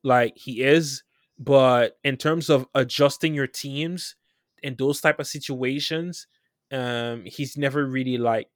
[0.03, 1.05] Like he is,
[1.39, 4.17] but in terms of adjusting your teams
[4.63, 6.27] in those type of situations,
[6.73, 8.49] um he's never really like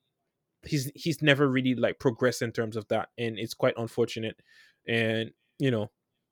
[0.65, 4.41] he's he's never really like progressed in terms of that and it's quite unfortunate.
[4.89, 5.91] And, you know,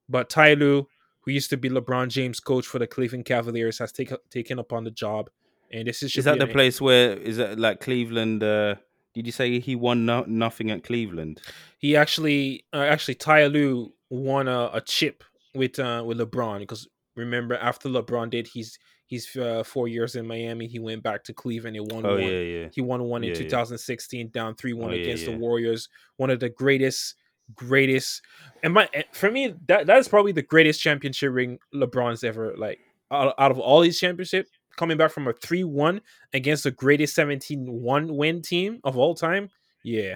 [0.09, 0.89] but Ty Lue,
[1.25, 4.85] who used to be LeBron James coach for the Cleveland Cavaliers has taken taken upon
[4.85, 5.31] the job.
[5.73, 8.43] And this is Is that the an- place where is that like Cleveland?
[8.43, 8.77] Uh,
[9.15, 11.41] did you say he won no- nothing at Cleveland?
[11.79, 16.89] he actually uh, actually Ty Lue won a, a chip with uh with LeBron because
[17.17, 21.33] remember after LeBron did his his uh, four years in Miami he went back to
[21.35, 22.23] Cleveland and won Oh one.
[22.23, 22.69] yeah, yeah.
[22.73, 23.43] He won one in Yeah, yeah.
[23.49, 25.89] 2016 down 3-1 Oh, yeah, against the Warriors.
[26.17, 27.15] One of the greatest
[27.55, 28.23] greatest
[28.63, 32.81] and my for me that that is probably the greatest championship ring LeBron's ever like
[33.11, 36.01] out, out of all these championship coming back from a 3-1
[36.33, 39.51] against the greatest 17-1 win team of all time.
[39.85, 40.15] Yeah.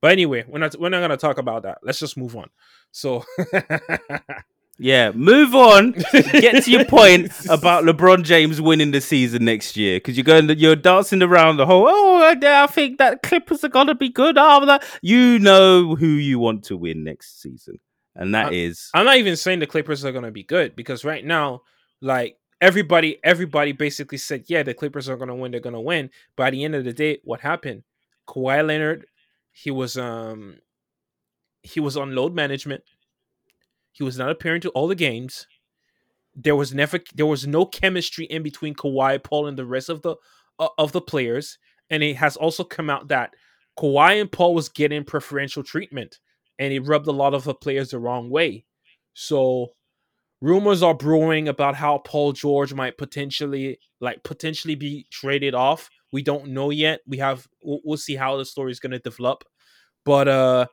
[0.00, 1.78] But anyway, we're not we're not gonna talk about that.
[1.82, 2.50] Let's just move on.
[2.90, 3.24] So
[4.78, 5.92] Yeah, move on.
[6.12, 10.48] Get to your point about LeBron James winning the season next year because you're going,
[10.58, 11.86] you're dancing around the whole.
[11.88, 14.36] Oh, I, think that Clippers are gonna be good.
[14.36, 17.78] Oh, that you know who you want to win next season,
[18.16, 21.04] and that Uh, is I'm not even saying the Clippers are gonna be good because
[21.04, 21.62] right now,
[22.00, 26.10] like everybody, everybody basically said, yeah, the Clippers are gonna win, they're gonna win.
[26.36, 27.84] But at the end of the day, what happened?
[28.26, 29.06] Kawhi Leonard,
[29.52, 30.56] he was um
[31.62, 32.82] he was on load management.
[33.94, 35.46] He was not appearing to all the games.
[36.34, 40.02] There was never there was no chemistry in between Kawhi, Paul, and the rest of
[40.02, 40.16] the
[40.58, 41.58] uh, of the players.
[41.90, 43.34] And it has also come out that
[43.78, 46.18] Kawhi and Paul was getting preferential treatment,
[46.58, 48.64] and it rubbed a lot of the players the wrong way.
[49.14, 49.68] So
[50.40, 55.88] rumors are brewing about how Paul George might potentially like potentially be traded off.
[56.12, 57.00] We don't know yet.
[57.06, 59.44] We have we'll, we'll see how the story is going to develop.
[60.04, 60.66] But uh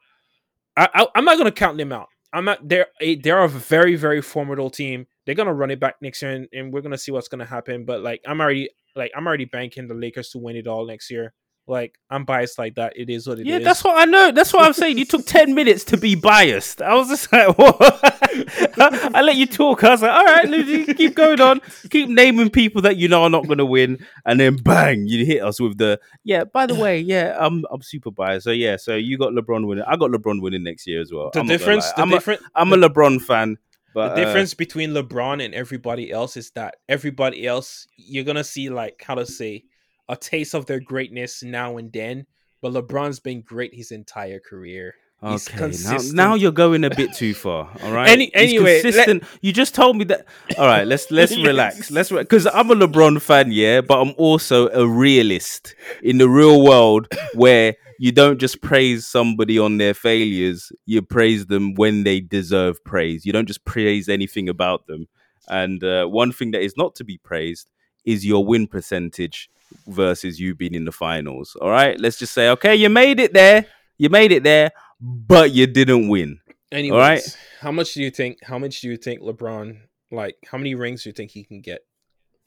[0.75, 2.07] I, I I'm not going to count them out.
[2.34, 5.08] I'm not they're a, they're a very very formidable team.
[5.26, 7.86] they're gonna run it back next year, and, and we're gonna see what's gonna happen.
[7.86, 11.10] But like, I'm already like I'm already banking the Lakers to win it all next
[11.12, 11.34] year.
[11.71, 12.93] Like I'm biased like that.
[12.97, 13.47] It is what it is.
[13.47, 14.31] yeah, that's what I know.
[14.34, 14.97] That's what I'm saying.
[14.97, 16.81] You took ten minutes to be biased.
[16.81, 17.77] I was just like, what?
[17.81, 19.81] I, I let you talk.
[19.86, 21.62] I was like, all right, Luigi, keep going on.
[21.89, 25.25] Keep naming people that you know are not going to win, and then bang, you
[25.25, 26.43] hit us with the yeah.
[26.43, 28.43] By the way, yeah, I'm I'm super biased.
[28.43, 29.86] So yeah, so you got LeBron winning.
[29.88, 31.31] I got LeBron winning next year as well.
[31.31, 31.89] the I'm difference.
[31.93, 32.43] The I'm a, difference.
[32.53, 33.57] I'm a LeBron fan,
[33.93, 38.43] but the uh, difference between LeBron and everybody else is that everybody else you're gonna
[38.43, 39.63] see like how to say
[40.12, 42.26] a taste of their greatness now and then.
[42.62, 44.93] But LeBron's been great his entire career.
[45.24, 46.15] He's Okay, now, consistent.
[46.15, 47.69] now you're going a bit too far.
[47.84, 48.10] All right.
[48.10, 50.26] Any- anyway, let- you just told me that.
[50.58, 51.45] All right, let's let's Yes.
[51.47, 51.91] relax.
[51.91, 56.63] Let's because I'm a LeBron fan, yeah, but I'm also a realist in the real
[56.63, 60.71] world where you don't just praise somebody on their failures.
[60.88, 63.24] You praise them when they deserve praise.
[63.26, 65.08] You don't just praise anything about them.
[65.47, 67.69] And uh, one thing that is not to be praised
[68.05, 69.49] is your win percentage
[69.87, 71.55] versus you being in the finals.
[71.61, 73.65] All right, let's just say, okay, you made it there.
[73.97, 76.39] You made it there, but you didn't win.
[76.71, 77.37] Anyways, right.
[77.59, 78.37] how much do you think?
[78.43, 79.77] How much do you think LeBron
[80.09, 80.37] like?
[80.49, 81.81] How many rings do you think he can get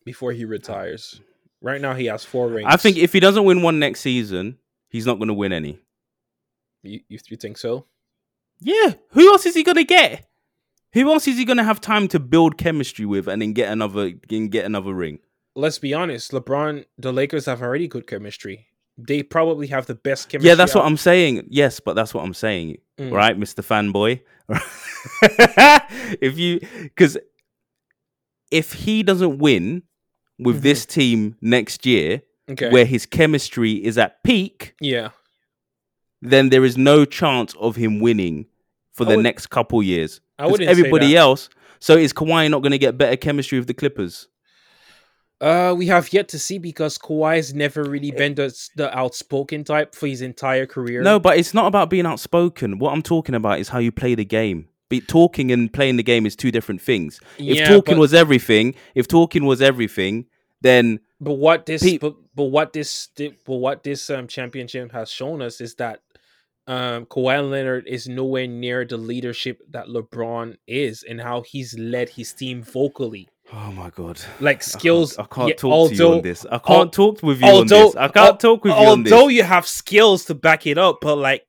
[0.04, 1.20] before he retires?
[1.60, 2.68] Right now, he has four rings.
[2.70, 5.78] I think if he doesn't win one next season, he's not going to win any.
[6.82, 7.86] you, you, you think so.
[8.60, 10.26] Yeah, who else is he going to get?
[10.94, 13.70] Who else is he going to have time to build chemistry with and then get
[13.70, 15.18] another and get another ring?
[15.56, 16.32] Let's be honest.
[16.32, 18.66] LeBron, the Lakers have already good chemistry.
[18.98, 20.48] They probably have the best chemistry.
[20.48, 21.46] Yeah, that's what I'm saying.
[21.48, 22.78] Yes, but that's what I'm saying.
[22.98, 23.12] Mm.
[23.12, 23.62] Right, Mr.
[23.64, 24.20] Fanboy?
[26.20, 26.60] if you
[26.96, 27.16] cuz
[28.50, 29.82] if he doesn't win
[30.38, 30.62] with Mhm.
[30.62, 32.70] this team next year Okay.
[32.70, 35.10] where his chemistry is at peak, yeah.
[36.20, 38.46] then there is no chance of him winning
[38.92, 40.20] for I the would- next couple years.
[40.38, 41.48] I say everybody else.
[41.80, 44.28] So is Kawhi not going to get better chemistry with the Clippers?
[45.44, 49.62] Uh, we have yet to see because Kawhi has never really been the, the outspoken
[49.62, 51.02] type for his entire career.
[51.02, 52.78] No, but it's not about being outspoken.
[52.78, 54.68] What I'm talking about is how you play the game.
[54.88, 57.20] Be talking and playing the game is two different things.
[57.37, 60.24] If Yeah, talking but- was everything, if talking was everything,
[60.62, 65.11] then But what this, Pe- but, but what this, but what this um championship has
[65.11, 66.00] shown us is that
[66.66, 72.09] um Kawhi Leonard is nowhere near the leadership that LeBron is, and how he's led
[72.09, 75.14] his team vocally, oh my god, like skills.
[75.18, 76.46] I can't, I can't yeah, talk to you on this.
[76.50, 77.96] I can't talk with you on this.
[77.96, 79.12] I can't talk with you on this.
[79.12, 81.46] although you have skills to back it up, but like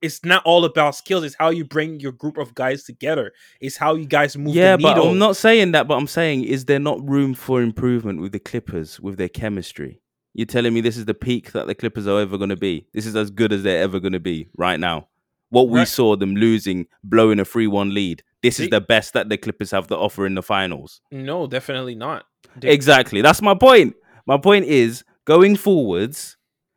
[0.00, 1.24] it's not all about skills.
[1.24, 3.32] It's how you bring your group of guys together.
[3.60, 4.98] It's how you guys move yeah, the but.
[4.98, 5.88] I'm not saying that.
[5.88, 10.00] But I'm saying, is there not room for improvement with the Clippers with their chemistry?
[10.34, 12.86] You're telling me this is the peak that the Clippers are ever going to be.
[12.92, 15.08] This is as good as they're ever going to be right now.
[15.50, 15.88] What we Right.
[15.88, 18.22] saw them losing, blowing a three-one lead.
[18.42, 21.00] This is the best that the Clippers have to offer in the finals.
[21.10, 22.24] No, definitely not.
[22.62, 23.20] Exactly.
[23.20, 23.94] That's my point.
[24.26, 26.36] My point is going forwards,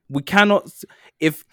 [0.10, 0.70] we cannot
[1.20, 1.46] if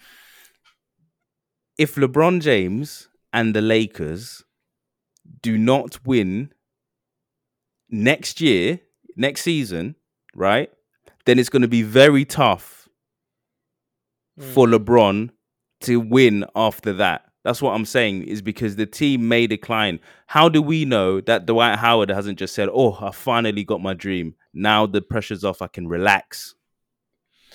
[1.77, 4.43] if LeBron James and the Lakers
[5.41, 6.51] do not win
[7.89, 8.79] next year,
[9.15, 9.95] next season,
[10.35, 10.69] right?
[11.25, 12.89] Then it's going to be very tough
[14.53, 14.77] for Mm.
[14.77, 15.29] LeBron
[15.81, 17.28] to win after that.
[17.43, 19.99] That's what I'm saying is because the team may decline.
[20.27, 23.93] How do we know that Dwight Howard hasn't just said, "Oh, I finally got my
[23.93, 24.35] dream.
[24.53, 25.61] Now the pressure's off.
[25.61, 26.55] I can relax."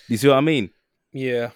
[0.08, 0.70] You see what I mean?
[1.12, 1.50] Yeah,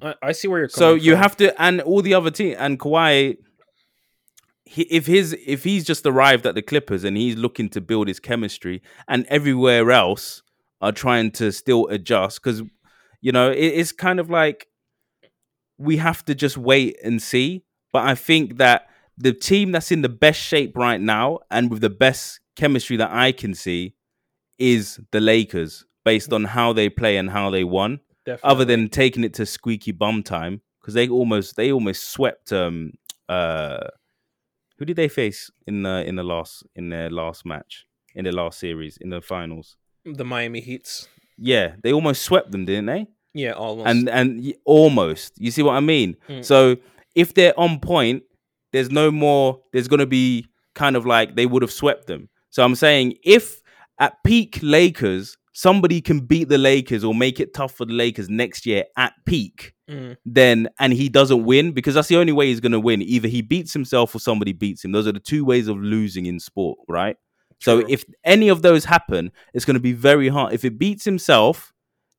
[0.00, 0.80] I, I see where you're talking.
[0.80, 1.22] So you from.
[1.22, 3.36] have to, and all the other team, and Kawhi,
[4.64, 8.08] he, if his if he's just arrived at the Clippers and he's looking to build
[8.08, 10.42] his chemistry, and everywhere else
[10.80, 12.62] are trying to still adjust, because
[13.20, 14.68] you know it, it's kind of like
[15.78, 17.64] we have to just wait and see.
[17.92, 21.80] But I think that the team that's in the best shape right now and with
[21.82, 23.94] the best chemistry that I can see
[24.58, 28.50] is the Lakers, based on how they play and how they won Definitely.
[28.50, 32.92] other than taking it to squeaky bum time because they almost they almost swept um
[33.28, 33.86] uh
[34.78, 38.32] who did they face in the in the last in their last match in the
[38.32, 41.08] last series in the finals the Miami Heats.
[41.38, 43.86] yeah they almost swept them didn't they Yeah, almost.
[43.88, 46.44] and and almost you see what i mean Mm.
[46.44, 46.76] so
[47.14, 48.22] if they're on point
[48.72, 52.28] there's no more there's going to be kind of like they would have swept them.
[52.50, 53.60] So i'm saying if
[53.98, 58.28] at peak lakers somebody can beat the lakers or make it tough for the lakers
[58.30, 60.16] next year at peak Mm.
[60.24, 63.02] then and he doesn't win because that's the only way he's going to win.
[63.02, 64.92] Either he beats himself or somebody beats him.
[64.92, 67.16] Those are the two ways of losing in sport right?
[67.60, 67.90] So True.
[67.90, 70.54] if any of those happen it's going to be very hard.
[70.54, 71.72] If it beats himself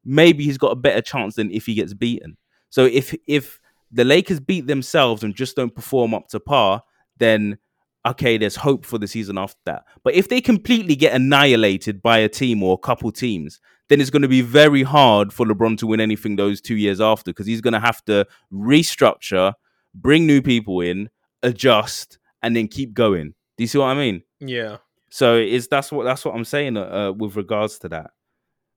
[0.06, 2.38] maybe he's got a better chance than if he gets beaten.
[2.70, 3.60] So if if
[3.94, 6.84] the lakers beat themselves and just don't perform up to par
[7.18, 7.58] then
[8.06, 9.86] okay, there's hope for the season after that.
[10.04, 14.10] But if they completely get annihilated by a team or a couple teams, then it's
[14.10, 17.48] going to be very hard for LeBron to win anything those two years after because
[17.48, 19.54] he's going to have to restructure,
[19.94, 21.10] bring new people in,
[21.44, 23.34] adjust, and then keep going.
[23.58, 24.24] Do you see what I mean?
[24.40, 24.78] Yeah.
[25.10, 28.12] So is that's what that's what I'm saying uh, with regards to that.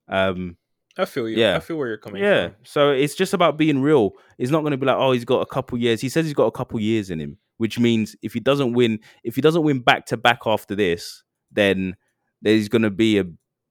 [0.06, 0.56] Um,
[0.98, 1.36] I feel you.
[1.36, 1.56] Yeah.
[1.56, 2.28] I feel where you're coming from.
[2.30, 2.48] yeah.
[2.48, 2.56] from.
[2.64, 4.12] So it's just about being real.
[4.38, 6.00] It's not going to be like, oh, he's got a couple years.
[6.00, 9.00] He says he's got a couple years in him, which means if he doesn't win,
[9.24, 11.22] if he doesn't win back to back after this,
[11.52, 11.96] then
[12.42, 13.24] there's going to be a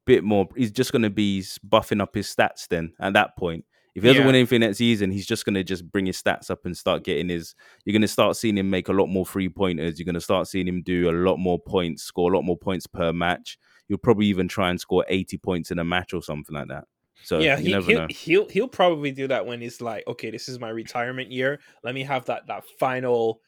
[0.05, 0.47] bit more.
[0.55, 2.67] He's just going to be buffing up his stats.
[2.69, 3.65] Then at that point,
[3.95, 4.27] if he doesn't Yeah.
[4.27, 7.03] win anything next season, he's just going to just bring his stats up and start
[7.03, 7.55] getting his.
[7.85, 9.97] You're going to start seeing him make a lot more three pointers.
[9.97, 12.57] You're going to start seeing him do a lot more points, score a lot more
[12.57, 13.57] points per match.
[13.87, 16.85] You'll probably even try and score 80 points in a match or something like that.
[17.23, 20.47] So yeah, he, never he'll, he'll he'll probably do that when he's like, okay, this
[20.49, 21.59] is my retirement year.
[21.83, 23.41] Let me have that that final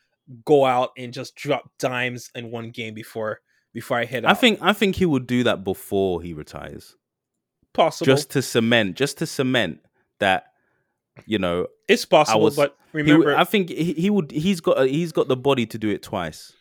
[0.45, 3.39] go out and just drop dimes in one game before
[3.73, 4.31] before I hit out.
[4.31, 6.95] I think I think he would do that before he retires,
[7.73, 8.05] possible.
[8.05, 9.79] just to cement, just to cement
[10.19, 10.45] that
[11.25, 11.67] you know.
[11.87, 14.31] it's possible, was- but He, remember, I think he, he would.
[14.31, 16.53] He's got he's got the body to do it twice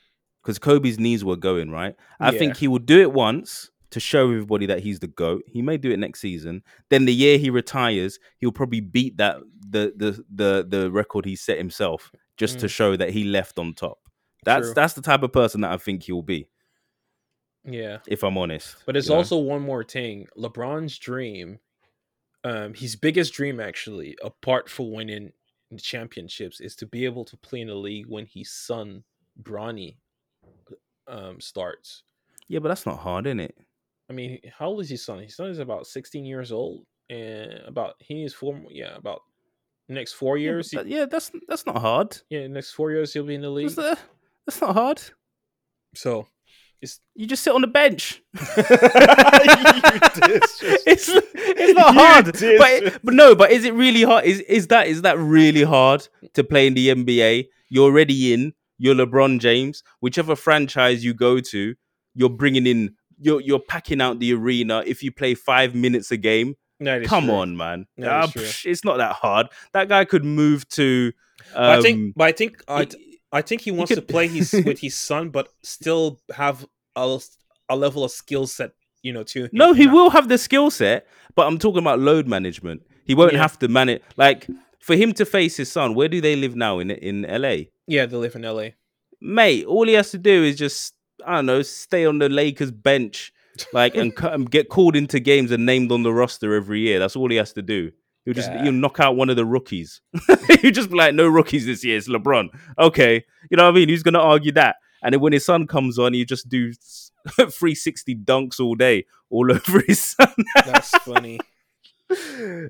[0.42, 1.94] because Kobe's knees were going right.
[2.20, 2.38] I Yeah.
[2.38, 5.42] think he would do it once to show everybody that he's the goat.
[5.46, 6.62] He may do it next season.
[6.90, 9.38] Then the year he retires, he'll probably beat that
[9.68, 12.70] the the the the record he set himself just to Mm.
[12.70, 13.98] show that he left on top.
[14.44, 14.74] That's True.
[14.74, 16.48] that's the type of person that I think he'll be.
[17.64, 17.98] yeah.
[18.06, 19.18] If I'm honest, But there's you know?
[19.18, 20.26] also one more thing.
[20.38, 21.58] LeBron's dream,
[22.44, 25.32] um, his biggest dream actually, apart from winning
[25.70, 29.02] the championships, is to be able to play in the league when his son
[29.42, 29.96] Bronny
[31.08, 32.02] um starts.
[32.48, 33.56] yeah, but that's not hard, is it?
[34.08, 35.18] I mean, how old is his son?
[35.20, 38.58] His son is about 16 years old, and about he is four.
[38.70, 39.20] Yeah, about
[39.88, 40.70] next four years.
[40.72, 42.16] but he- yeah, that's that's not hard.
[42.30, 43.70] yeah, next four years he'll be in the league.
[43.70, 44.04] That's, uh,
[44.46, 45.02] that's not hard.
[45.94, 46.26] So
[46.82, 48.22] it's You just sit on the bench.
[48.36, 48.60] it's
[50.62, 51.08] it's
[51.74, 52.24] not You hard,
[52.58, 54.24] but but no, but is it really hard?
[54.24, 57.46] Is is that is that really hard to play in the NBA?
[57.68, 58.52] You're already in.
[58.78, 59.82] You're LeBron James.
[60.00, 61.74] Whichever franchise you go to,
[62.14, 62.94] you're bringing in.
[63.18, 64.82] You're you're packing out the arena.
[64.86, 66.54] If you play five minutes a game,
[67.04, 67.34] come true.
[67.34, 67.86] on, man.
[68.02, 69.48] Ah, psh, it's not that hard.
[69.72, 71.12] That guy could move to.
[71.54, 74.26] Um, I think, but I think, I, he- I think he wants could- to play
[74.28, 77.18] his with his son, but still have a,
[77.68, 79.22] a level of skill set, you know.
[79.22, 82.82] To No, he will have the skill set, but I'm talking about load management.
[83.04, 83.38] He won't Yeah.
[83.40, 84.46] have to manage like
[84.80, 85.94] for him to face his son.
[85.94, 87.56] Where do they live now in in LA?
[87.86, 88.70] Yeah, they live in LA.
[89.20, 90.94] Mate, all he has to do is just
[91.24, 93.32] I don't know, stay on the Lakers bench,
[93.72, 96.98] like and, and get called into games and named on the roster every year.
[96.98, 97.92] That's all he has to do.
[98.24, 98.64] He'll just Yeah.
[98.64, 100.00] he'll knock out one of the rookies.
[100.62, 101.96] you just be like, no rookies this year.
[101.96, 102.48] It's LeBron.
[102.78, 103.88] Okay, you know what I mean?
[103.88, 104.76] Who's gonna argue that?
[105.02, 106.72] And then when his son comes on, you just do
[107.28, 110.32] 360 dunks all day, all over his son.
[110.56, 111.38] That's funny.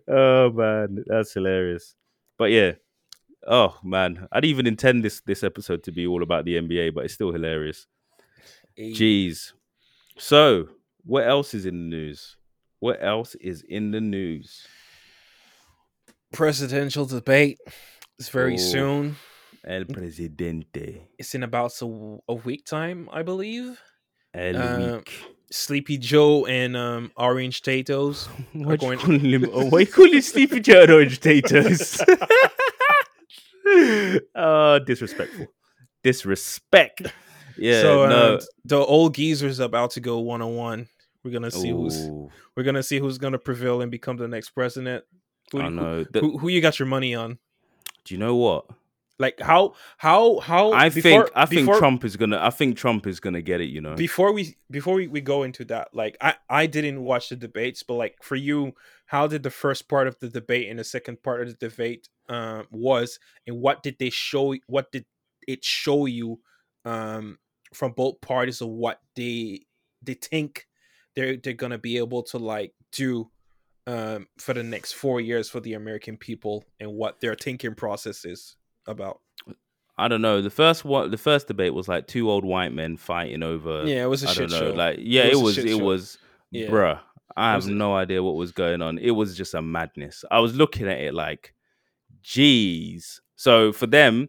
[0.09, 1.95] oh man, that's hilarious.
[2.39, 2.73] But yeah,
[3.47, 6.95] oh man, I didn't even intend this this episode to be all about the NBA,
[6.95, 7.87] but it's still hilarious.
[8.79, 9.53] Jeez.
[10.19, 10.69] So,
[11.05, 12.37] what else is in the news?
[12.81, 14.67] What else is in the news?
[16.33, 17.59] Presidential debate
[18.19, 18.59] is very Oh.
[18.59, 19.17] soon.
[19.67, 21.09] El Presidente.
[21.19, 23.81] It's in about a, a week time, I believe.
[24.35, 25.13] El Uh, Week.
[25.51, 28.27] Sleepy Joe and um, Orange Tatoes.
[28.53, 29.47] What you going- call him?
[29.53, 32.01] Oh, why you call him Sleepy Joe and Orange Taters?
[34.35, 35.47] oh, disrespectful.
[36.03, 37.03] Disrespect.
[37.59, 38.35] Yeah, so no.
[38.35, 40.89] um, the old geezer's about to go one on one.
[41.25, 42.09] We're gonna see who's
[42.57, 45.05] we're gonna see who's gonna prevail and become the next president.
[45.53, 46.05] Who, I who- know.
[46.05, 47.39] The- who, who you got your money on?
[48.05, 48.67] do you know what?
[49.19, 52.39] Like how how how I before- think I think Trump is gonna.
[52.41, 53.71] I think Trump is gonna get it.
[53.71, 53.95] You know.
[53.95, 57.83] before we before we, we go into that like i i didn't watch the debates
[57.83, 58.73] but like for you
[59.07, 62.09] how did the first part of the debate and the second part of the debate
[62.29, 65.07] um was and what did they show what did
[65.49, 66.39] it show you
[66.85, 67.39] um
[67.77, 69.61] from both parties of what they
[70.03, 70.67] they think
[71.15, 73.31] they're they're gonna be able to like do
[73.87, 78.25] um for the next four years for the american people and what their thinking process
[78.25, 78.57] is
[78.87, 79.21] about
[79.99, 80.43] I don't know.
[80.43, 83.85] The first one, the first debate was like two old white men fighting over.
[83.87, 85.73] yeah it was a I shit show Like, yeah, It it was a was.
[85.73, 86.19] It was.
[86.51, 86.69] Yeah.
[86.69, 87.01] Bruh,
[87.35, 88.99] I have no idea what was going on.
[88.99, 90.23] It was just a madness.
[90.31, 91.55] I was looking at it like,
[92.23, 93.23] geez.
[93.37, 94.29] So for them,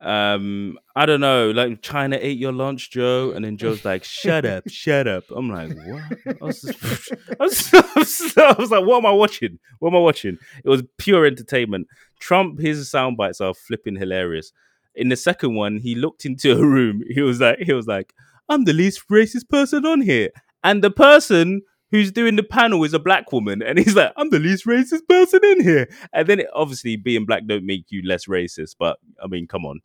[0.00, 4.44] um, I don't know, like China ate your lunch, Joe, and then Joe's like, "Shut
[4.44, 8.70] up, shut up." I'm like, "What?" I was, just, I, was, I, was, I was
[8.70, 9.58] like, "What am I watching?
[9.78, 11.88] What am I watching?" It was pure entertainment.
[12.20, 14.52] Trump, his sound bites are flipping hilarious.
[14.94, 17.02] in the second one, he looked into a room.
[17.08, 18.14] He was like, he was like,
[18.48, 20.30] I'm the least racist person on here,
[20.62, 24.30] and the person who's doing the panel is a black woman, and he's like, I'm
[24.30, 25.88] the least racist person in here.
[26.12, 29.64] And then, it, obviously, being black don't make you less racist, but I mean, come
[29.64, 29.80] on,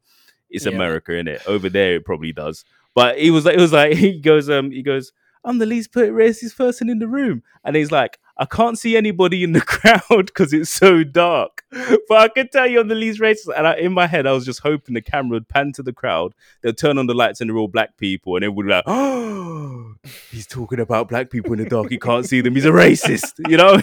[0.50, 0.74] it's Yeah.
[0.74, 1.42] America, in it.
[1.48, 2.66] Over there, it probably does.
[2.94, 5.92] But he was like, it was like he goes, um, he goes, I'm the least
[5.94, 10.26] racist person in the room, and he's like, I can't see anybody in the crowd
[10.26, 11.64] because it's so dark,
[12.10, 13.56] but I can tell you I'm the least racist.
[13.56, 15.94] And I, in my head, I was just hoping the camera would pan to the
[15.94, 18.74] crowd, they'll turn on the lights, and they're all black people, and everyone would be
[18.74, 19.94] like, oh,
[20.32, 21.92] he's talking about black people in the dark.
[21.92, 22.56] He can't see them.
[22.56, 23.80] He's a racist, you know.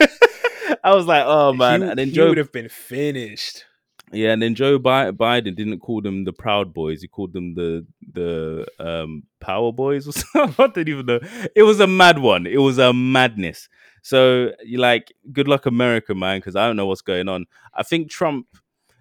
[0.82, 3.66] I was like, oh man, he, and then he Joe would have been finished.
[4.12, 7.02] Yeah, and then Joe Bi- Biden didn't call them the Proud Boys.
[7.02, 10.54] He called them the the um, Power Boys or something.
[10.58, 11.20] I don't even know.
[11.54, 12.46] It was a mad one.
[12.46, 13.68] It was a madness.
[14.02, 17.46] So you like, good luck, America, man, because I don't know what's going on.
[17.74, 18.46] I think Trump.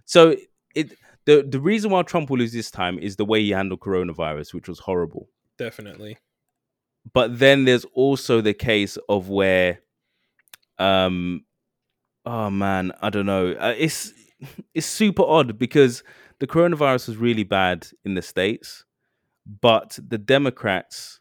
[0.05, 0.35] So
[0.75, 0.93] it
[1.25, 4.53] the the reason why Trump will lose this time is the way he handled coronavirus,
[4.53, 5.29] which was horrible.
[5.57, 6.17] Definitely.
[7.13, 9.79] But then there's also the case of where,
[10.77, 11.45] um,
[12.25, 13.51] oh man, I don't know.
[13.53, 14.13] Uh, it's
[14.73, 16.03] it's super odd because
[16.39, 18.85] the coronavirus was really bad in the states,
[19.61, 21.19] but the Democrats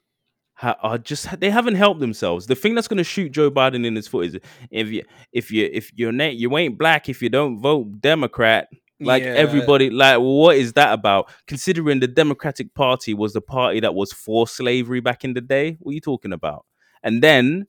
[0.55, 2.47] ha- are just they haven't helped themselves.
[2.47, 4.39] The thing that's going to shoot Joe Biden in his foot is
[4.71, 5.03] if you
[5.33, 8.69] if you if you're na- you ain't black if you don't vote Democrat.
[9.01, 9.35] Like Yeah.
[9.35, 11.31] everybody, like what is that about?
[11.47, 15.77] Considering the Democratic Party was the party that was for slavery back in the day,
[15.79, 16.67] what are you talking about?
[17.05, 17.69] And then,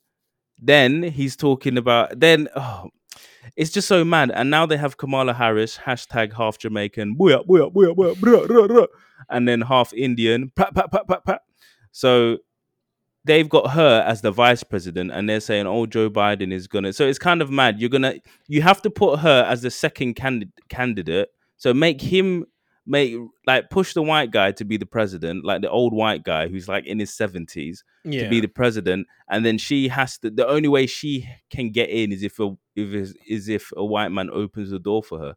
[0.57, 2.47] then he's talking about then.
[2.55, 2.89] Oh,
[3.55, 4.31] it's just so mad.
[4.33, 7.15] And now they have Kamala Harris, hashtag half Jamaican,
[9.29, 11.41] and then half Indian, pat, pat, pat, pat, pat.
[11.91, 12.37] So
[13.25, 16.93] they've got her as the vice president, and they're saying, "Oh, Joe Biden is gonna."
[16.93, 17.79] So it's kind of mad.
[17.79, 18.15] You're gonna,
[18.47, 21.29] you have to put her as the second candid- candidate.
[21.57, 22.45] So make him
[22.89, 23.15] make
[23.45, 26.67] like push the white guy to be the president, like the old white guy who's
[26.67, 28.23] like in his seventies Yeah.
[28.23, 30.29] to be the president, and then she has to.
[30.31, 34.09] The only way she can get in is if a if is, if a white
[34.09, 35.35] man opens the door for her.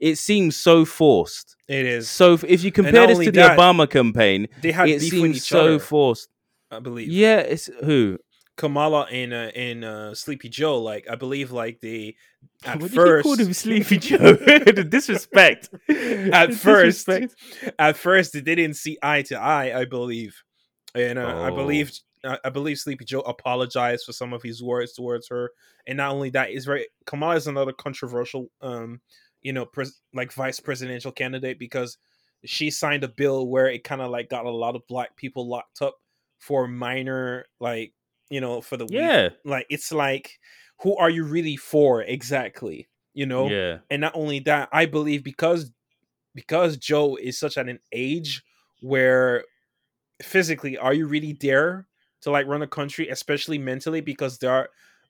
[0.00, 1.56] It seems so forced.
[1.68, 2.08] it is.
[2.08, 5.60] So if- if you compare this to the Obama campaign, They had it seems so
[5.74, 6.28] other, forced.
[6.70, 7.08] I believe.
[7.08, 8.18] Yeah, it's who
[8.56, 12.14] Kamala and uh, and uh, Sleepy Joe, like I believe, like the
[12.64, 14.16] at What did first you call him Sleepy Joe?
[14.34, 15.70] the disrespect.
[15.88, 17.74] at The first, disrespect.
[17.78, 19.78] at first they didn't see eye to eye.
[19.78, 20.40] I believe,
[20.94, 21.54] and uh, I Oh.
[21.54, 21.92] believe
[22.24, 25.50] I I believe Sleepy Joe apologized for some of his words towards her,
[25.86, 29.00] and not only that, is very Kamala is another controversial, um,
[29.42, 31.98] you know, pres- like vice presidential candidate because
[32.46, 35.48] she signed a bill where it kind of like got a lot of black people
[35.48, 35.96] locked up
[36.38, 37.92] for minor, like
[38.30, 40.38] you know, for the Yeah, like it's like
[40.80, 43.56] who are you really for exactly you know?
[43.56, 45.70] Yeah, and not only that i believe because
[46.34, 48.42] because joe is such at an age
[48.80, 49.44] where
[50.22, 51.86] physically are you really there
[52.20, 54.00] to like run a country especially mentally?
[54.00, 54.68] Because there are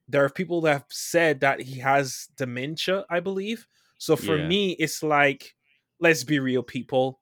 [0.09, 3.67] there are people that have said that he has dementia i believe.
[3.99, 4.39] So for Yeah.
[4.39, 5.55] me it's like
[6.01, 7.21] let's be real people.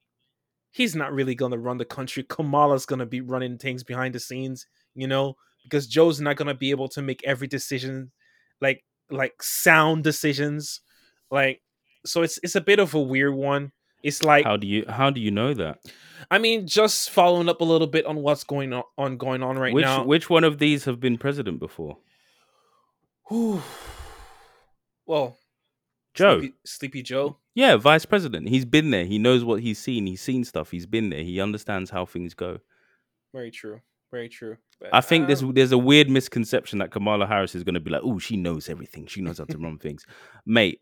[0.70, 2.24] He's not really gonna run the country.
[2.24, 6.70] Kamala's gonna be running things behind the scenes you know because joe's not gonna be
[6.70, 8.10] able to make every decision
[8.60, 10.80] like like sound decisions
[11.30, 11.60] like
[12.04, 15.10] so it's it's a bit of a weird one it's like how do you how
[15.10, 15.78] do you know that?
[16.30, 19.58] i mean just following up a little bit on what's going on, on going on
[19.58, 21.98] right which now which one of these have been president before?
[23.28, 23.62] Whew.
[25.06, 25.36] well
[26.14, 26.40] Joe.
[26.40, 28.48] sleepy, sleepy joe Yeah, vice president.
[28.48, 29.06] He's been there.
[29.06, 30.06] He knows what he's seen.
[30.06, 30.70] He's seen stuff.
[30.70, 31.22] He's been there.
[31.22, 32.58] He understands how things go.
[33.32, 34.56] very true very true
[34.92, 37.90] I think there's um, there's a weird misconception that Kamala Harris is going to be
[37.90, 39.06] like, oh, she knows everything.
[39.06, 40.06] She knows how to run things,
[40.46, 40.80] mate.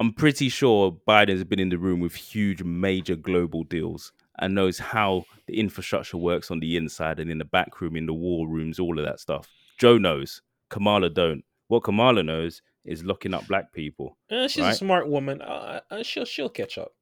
[0.00, 4.78] I'm pretty sure Biden's been in the room with huge, major global deals and knows
[4.78, 8.48] how the infrastructure works on the inside and in the back room, in the war
[8.48, 9.48] rooms, all of that stuff.
[9.78, 10.42] Joe knows.
[10.68, 11.44] Kamala don't.
[11.68, 14.16] What Kamala knows is locking up black people.
[14.30, 16.92] uh, she's a smart woman uh, uh, she'll she'll catch up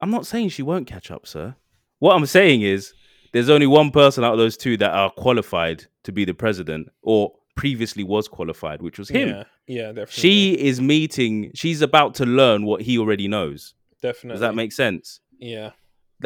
[0.00, 1.54] I'm not saying she won't catch up, sir.
[1.98, 2.92] What I'm saying is
[3.34, 6.88] there's only one person out of those two that are qualified to be the president
[7.02, 9.28] or previously was qualified, which was him.
[9.28, 13.74] yeah yeah definitely She is meeting, she's about to learn what he already knows.
[14.00, 15.20] definitely Does that make sense?
[15.38, 15.70] yeah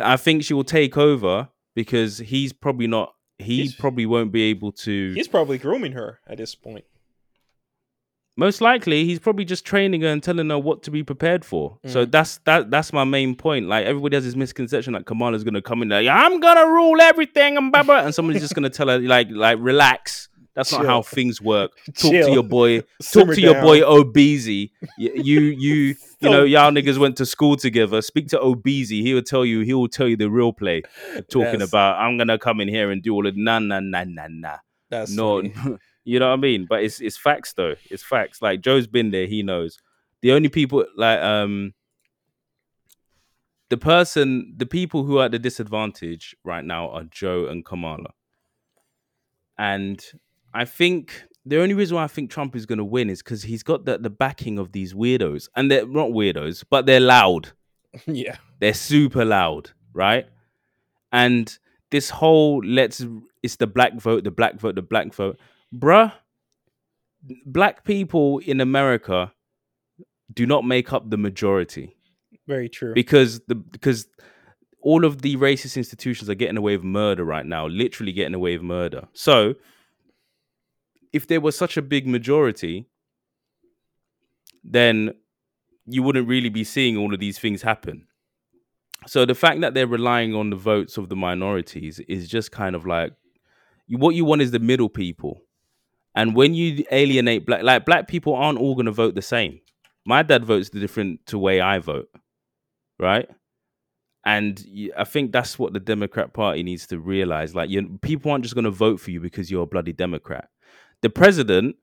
[0.00, 4.42] I think she will take over because he's probably not, he He's- probably won't be
[4.42, 5.12] able to.
[5.14, 6.84] he's probably grooming her at this point
[8.38, 11.76] most likely he's probably just training her and telling her what to be prepared for.
[11.86, 12.10] So Mm.
[12.12, 13.66] that's that that's my main point.
[13.66, 17.00] Like everybody has this misconception that Kamala's gonna come in there, "Yeah, I'm gonna rule
[17.00, 20.28] everything and blah blah, and somebody's just gonna tell her like like relax.
[20.54, 21.70] That's not how things work.
[21.96, 22.80] Talk to your boy.
[22.80, 24.70] Talk Simmer to your boy Obeezy.
[24.98, 28.02] You, you, you, you know, y'all niggas went to school together.
[28.02, 29.00] Speak to Obeezy.
[29.02, 29.60] He will tell you.
[29.60, 30.82] He will tell you the real play.
[31.30, 34.02] Talking That's- about, I'm gonna come in here and do all of na na na
[34.04, 34.56] na na.
[34.90, 35.42] That's No.
[36.08, 36.66] You know what I mean.
[36.68, 37.74] But it's it's facts though.
[37.90, 38.40] It's facts.
[38.40, 39.26] Like Joe's been there.
[39.26, 39.78] He knows.
[40.22, 41.74] The only people like um
[43.68, 48.14] the person, the people who are at the disadvantage right now are Joe and Kamala.
[49.58, 50.02] And
[50.54, 53.42] I think the only reason why I think Trump is going to win is because
[53.42, 55.48] he's got the, the backing of these weirdos.
[55.54, 57.52] And they're not weirdos, but they're loud.
[58.06, 58.36] yeah.
[58.60, 60.26] They're super loud, right?
[61.12, 61.58] And
[61.90, 63.04] this whole let's
[63.42, 65.38] it's the black vote, the black vote, the black vote.
[65.74, 66.12] Bruh,
[67.44, 69.32] black people in America
[70.32, 71.96] do not make up the majority
[72.46, 72.94] Very true.
[72.94, 74.06] because the because
[74.80, 78.56] all of the racist institutions are getting away with murder right now, literally getting away
[78.56, 79.08] with murder.
[79.12, 79.54] So,
[81.12, 82.86] if there was such a big majority,
[84.62, 85.12] then
[85.86, 88.06] you wouldn't really be seeing all of these things happen.
[89.06, 92.76] So the fact that they're relying on the votes of the minorities is just kind
[92.76, 93.12] of like
[93.88, 95.42] what you want is the middle people.
[96.18, 99.60] And when you alienate black like black people aren't all going to vote the same.
[100.06, 102.08] My dad votes the different to way I vote
[102.98, 103.28] right?
[104.24, 104.64] And
[104.96, 107.54] I think that's what the Democrat Party needs to realize.
[107.54, 110.48] Like, you, people aren't just going to vote for you because you're a bloody Democrat.
[111.02, 111.76] The president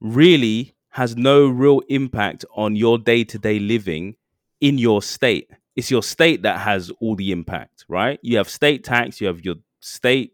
[0.00, 4.16] really has no real impact on your day to day living
[4.60, 5.50] in your state.
[5.76, 8.18] It's your state that has all the impact, right?
[8.22, 10.32] You have state tax, you have your state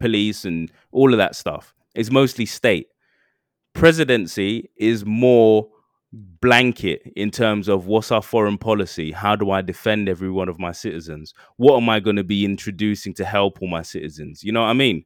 [0.00, 1.74] police, and all of that stuff.
[1.94, 2.88] It's mostly state.
[3.72, 5.68] Presidency is more
[6.12, 9.10] blanket in terms of what's our foreign policy?
[9.10, 11.34] How do i defend every one of my citizens?
[11.56, 14.44] What am i going to be introducing to help all my citizens?
[14.44, 15.04] You know what i mean?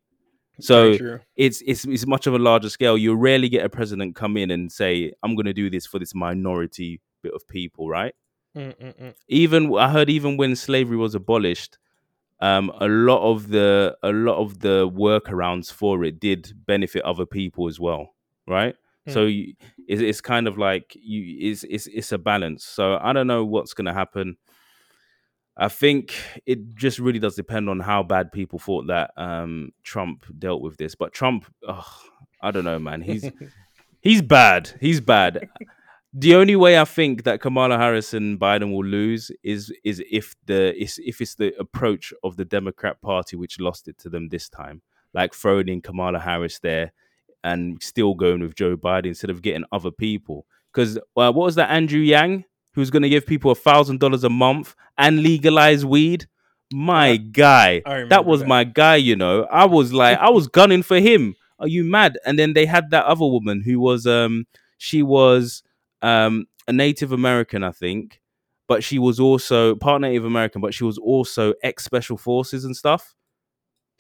[0.61, 0.97] So
[1.37, 2.99] it's it's it's much of a larger scale.
[2.99, 5.99] You rarely get a president come in and say i'm going to do this for
[5.99, 8.15] this minority bit of people right?
[8.57, 9.15] Mm-mm-mm.
[9.29, 11.79] even I heard even when slavery was abolished,
[12.41, 17.27] um, a lot of the a lot of the workarounds for it did benefit other
[17.27, 18.15] people as well,
[18.47, 18.75] right?
[19.09, 19.55] So you,
[19.87, 22.65] it's, it's kind of like you it's, it's it's a balance.
[22.65, 24.37] So I don't know what's gonna happen.
[25.57, 26.15] I think
[26.47, 30.77] it just really does depend on how bad people thought that um, Trump dealt with
[30.77, 30.95] this.
[30.95, 31.85] But Trump, ugh,
[32.41, 33.01] I don't know, man.
[33.03, 33.29] He's
[34.01, 34.71] he's bad.
[34.81, 35.49] He's bad.
[36.13, 40.35] the only way I think that Kamala Harris and Biden will lose is is if
[40.47, 44.29] the is if it's the approach of the Democrat Party which lost it to them
[44.29, 44.83] this time,
[45.13, 46.93] like throwing in Kamala Harris there
[47.45, 50.47] and still going with Joe Biden instead of getting other people.
[50.73, 51.01] Because uh,
[51.33, 54.75] what was that Andrew Yang who's going to give people a thousand dollars a month
[54.97, 56.27] and legalize weed?
[56.73, 58.49] My guy, that was that.
[58.49, 58.97] my guy.
[58.97, 61.35] You know, I was like, I was gunning for him.
[61.59, 62.19] Are you mad?
[62.25, 64.47] And then they had that other woman who was um
[64.79, 65.63] she was
[66.03, 68.21] um a Native American, I think,
[68.69, 72.77] but she was also part Native American, but she was also ex special forces and
[72.77, 73.15] stuff.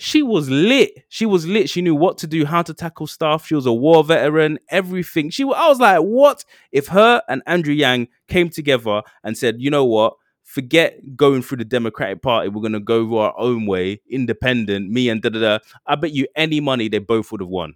[0.01, 0.93] She was lit.
[1.09, 1.69] She was lit.
[1.69, 3.47] She knew what to do, how to tackle stuff.
[3.47, 5.31] She was a war veteran, everything.
[5.31, 9.71] She, I was like, what if her and Andrew Yang came together and said, you
[9.71, 10.15] know what?
[10.45, 12.49] Forget going through the Democratic Party.
[12.49, 14.89] We're gonna go our own way, independent.
[14.91, 15.59] Me and da da da.
[15.87, 17.75] I bet you any money they both would have won.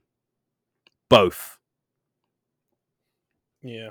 [1.09, 1.59] Both
[3.62, 3.91] Yeah.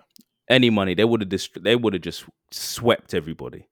[0.51, 3.67] Any money, they would have dist- they would have just swept everybody.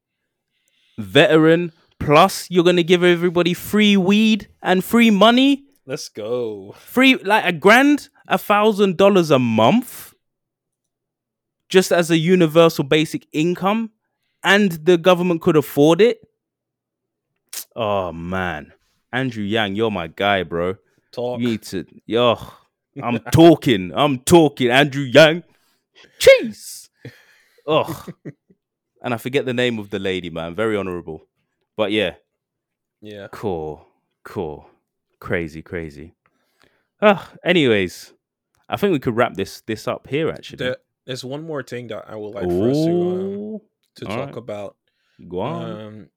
[0.97, 6.73] Veteran plus you're gonna give everybody free weed and free money, Let's go.
[6.79, 10.13] free like a grand, a thousand dollars a month,
[11.67, 13.91] just as a universal basic income,
[14.43, 16.19] and the government could afford it.
[17.75, 18.73] Oh man,
[19.11, 20.75] Andrew Yang, you're my guy, bro.
[21.11, 21.39] Talk.
[21.39, 22.37] You need to, yo.
[23.01, 23.91] I'm talking.
[23.95, 24.69] I'm talking.
[24.69, 25.43] Andrew Yang.
[26.19, 26.89] Cheese.
[27.65, 28.05] Oh.
[29.03, 30.55] and I forget the name of the lady, man.
[30.55, 31.27] Very honorable.
[31.77, 32.15] But yeah,
[33.01, 33.27] Yeah.
[33.31, 33.87] cool.
[34.23, 34.69] Cool.
[35.19, 36.15] Crazy, crazy.
[37.01, 38.13] Ah, anyways,
[38.67, 40.57] I think we could wrap this this up here actually.
[40.57, 43.59] There, there's one more thing that I would like for us to um,
[43.95, 44.37] to talk right.
[44.37, 44.75] about.
[45.27, 45.81] go on.
[45.81, 46.09] Um,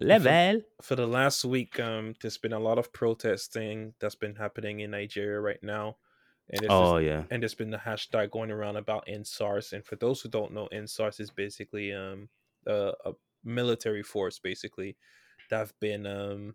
[0.00, 0.62] Level.
[0.80, 4.92] for the last week, um, there's been a lot of protesting that's been happening in
[4.92, 5.96] Nigeria right now,
[6.50, 7.24] and there's Oh this- yeah.
[7.30, 9.72] and there's been the hashtag going around about EndSARS.
[9.72, 12.28] And for those who don't know, EndSARS is basically um
[12.66, 13.12] a, a
[13.44, 14.96] military force basically
[15.48, 16.54] that have been um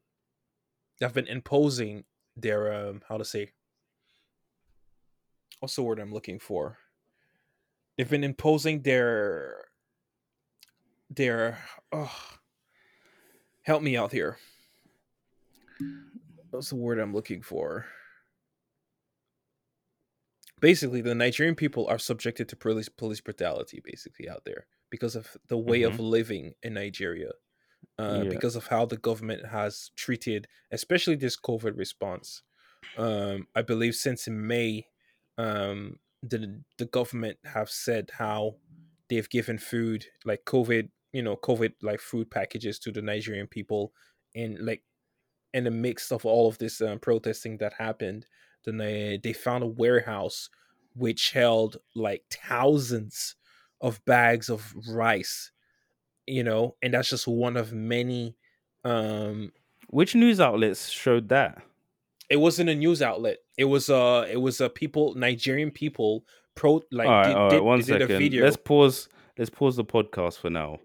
[1.00, 2.04] that have been imposing
[2.38, 3.50] their um how to say
[5.60, 6.78] what's the word I'm looking for?
[7.98, 9.66] They've been imposing their
[11.10, 11.60] their
[11.92, 12.14] oh
[13.64, 14.38] help me out here.
[16.52, 17.86] What's the word I'm looking for?
[20.62, 25.36] Basically the Nigerian people are subjected to police police brutality basically out there because of
[25.48, 27.32] the way of living in Nigeria.
[27.98, 28.30] Uh, Yeah.
[28.30, 32.44] because of how the government has treated, especially this COVID response.
[32.98, 34.88] Um, I believe since in May,
[35.38, 38.58] um, the the government have said how
[39.10, 43.94] they've given food like COVID, you know, COVID like food packages to the Nigerian people,
[44.34, 44.84] in like
[45.54, 48.26] in the midst of all of this um, protesting that happened.
[48.66, 50.50] Then they they found a warehouse
[50.96, 53.36] which held like thousands
[53.82, 55.52] of bags of rice,
[56.26, 58.36] you know, and that's just one of many.
[58.84, 59.52] Um,
[59.90, 61.62] Which news outlets showed that?
[62.28, 63.38] it wasn't a news outlet.
[63.56, 66.24] It was uh it was a people Nigerian people
[66.56, 67.50] pro like all right, did, all right.
[67.52, 68.18] did- One did a second.
[68.18, 68.44] video.
[68.44, 69.10] Let's pause.
[69.38, 70.80] Let's pause the podcast for now.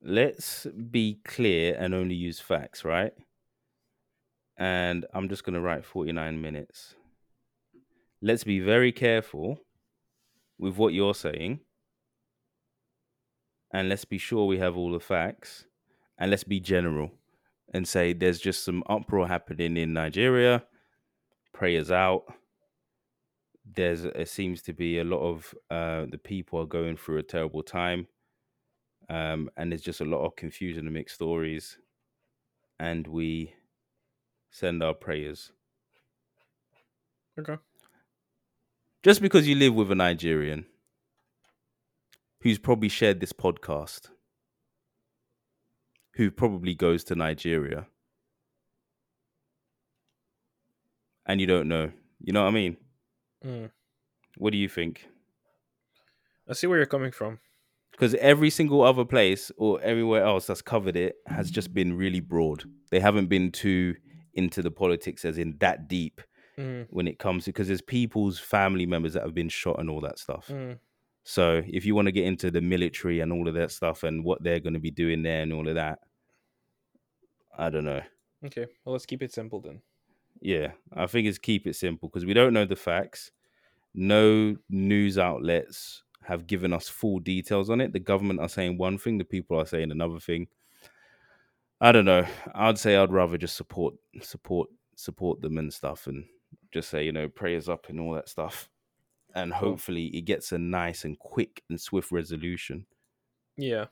[0.00, 3.12] Let's be clear and only use facts, right?
[4.58, 6.94] And I'm just gonna write 49 minutes.
[8.20, 9.58] Let's be very careful
[10.58, 11.60] with what you're saying.
[13.72, 15.64] And let's be sure we have all the facts.
[16.18, 17.10] And let's be general
[17.74, 20.64] and say there's just some uproar happening in Nigeria.
[21.52, 22.24] Prayers out
[23.64, 27.22] there's it seems to be a lot of uh the people are going through a
[27.22, 28.06] terrible time
[29.08, 31.78] um and there's just a lot of confusion and mixed stories
[32.80, 33.54] and we
[34.52, 35.50] send our prayers
[37.38, 37.56] okay.
[39.02, 40.66] just because you live with a nigerian
[42.42, 44.10] who's probably shared this podcast
[46.16, 47.86] who probably goes to nigeria
[51.26, 51.90] and you don't know
[52.20, 52.76] you know what i mean
[53.44, 53.70] Mm.
[54.38, 55.08] what do you think
[56.48, 57.40] I see where you're coming from.
[57.90, 62.20] because every single other place or everywhere else that's covered it has just been really
[62.20, 62.62] broad.
[62.92, 63.96] They haven't been too
[64.34, 66.20] into the politics, as in that deep
[66.58, 66.86] Mm.
[66.90, 70.02] when it comes to because there's people's family members that have been shot and all
[70.02, 70.48] that stuff.
[70.48, 70.78] Mm.
[71.24, 74.22] So if you want to get into the military and all of that stuff and
[74.22, 76.00] what they're going to be doing there and all of that,
[77.56, 78.02] I don't know.
[78.44, 78.66] Okay.
[78.84, 79.80] Well, let's keep it simple then.
[80.40, 83.30] Yeah, I think it's keep it simple because we don't know the facts.
[83.94, 87.92] No news outlets have given us full details on it.
[87.92, 90.48] The government are saying one thing, the people are saying another thing.
[91.82, 92.24] I don't know.
[92.54, 96.24] I'd say I'd rather just support, support, support them and stuff, and
[96.72, 98.68] just say you know prayers up and all that stuff,
[99.34, 102.86] and hopefully it gets a nice and quick and swift resolution
[103.56, 103.86] Yeah,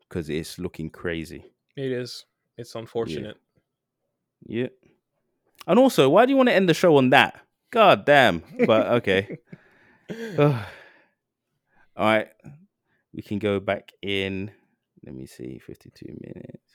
[0.00, 1.44] because it's looking crazy.
[1.76, 2.24] it is.
[2.56, 3.36] It's unfortunate.
[4.44, 4.66] Yeah.
[5.68, 7.40] And also, why do you want to end the show on that?
[7.70, 8.42] God damn.
[8.66, 9.38] But okay.
[10.38, 10.54] All
[11.96, 12.28] right.
[13.12, 14.50] We can go back in.
[15.04, 15.58] Let me see.
[15.58, 16.67] 52 minutes.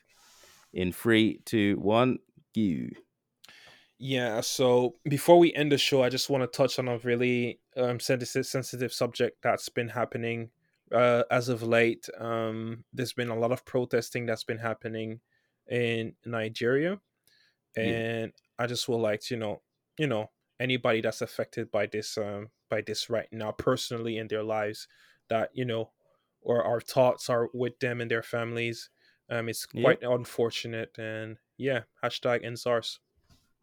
[0.73, 2.19] In three, two, one,
[2.55, 2.87] go.
[3.99, 7.61] Yeah, so before we end the show, I just want to touch on a really
[7.77, 10.51] um, sensitive, sensitive subject that's been happening
[10.91, 12.09] uh, as of late.
[12.17, 15.21] Um, there's been a lot of protesting that's been happening
[15.69, 16.99] in Nigeria,
[17.81, 17.99] Yeah.
[17.99, 19.63] and I just would like to, you know,
[19.99, 24.43] you know, anybody that's affected by this, um, by this right now, personally in their
[24.43, 24.87] lives,
[25.29, 25.93] that you know,
[26.41, 28.89] or our thoughts are with them and their families.
[29.29, 29.81] Um, it's Yeah.
[29.83, 32.99] quite unfortunate, and yeah, hashtag EndSARS.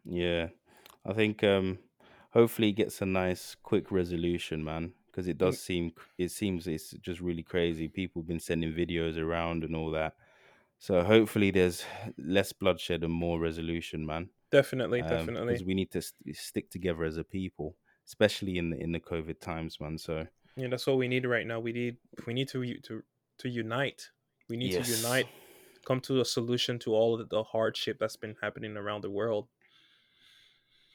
[0.05, 0.49] Yeah.
[1.05, 1.79] I think um
[2.31, 4.93] hopefully it gets a nice quick resolution, man.
[5.07, 7.89] Because it does seem it seems it's just really crazy.
[7.89, 10.15] People have been sending videos around and all that.
[10.79, 11.85] So hopefully there's
[12.17, 14.31] less bloodshed and more resolution, man.
[14.51, 15.53] Definitely, Um, definitely.
[15.55, 19.01] because we need to st- stick together as a people, especially in the in the
[19.01, 19.99] COVID times, man.
[19.99, 21.61] So Yeah, that's what we need right now.
[21.61, 23.03] We need we need to to
[23.39, 24.11] to unite.
[24.49, 25.29] We need to unite,
[25.87, 29.49] come to a solution to all of the hardship that's been happening around the world.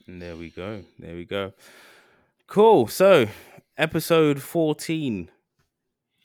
[0.07, 0.83] And there we go.
[0.99, 1.53] There we go.
[2.47, 2.87] Cool.
[2.87, 3.27] So
[3.77, 5.29] episode fourteen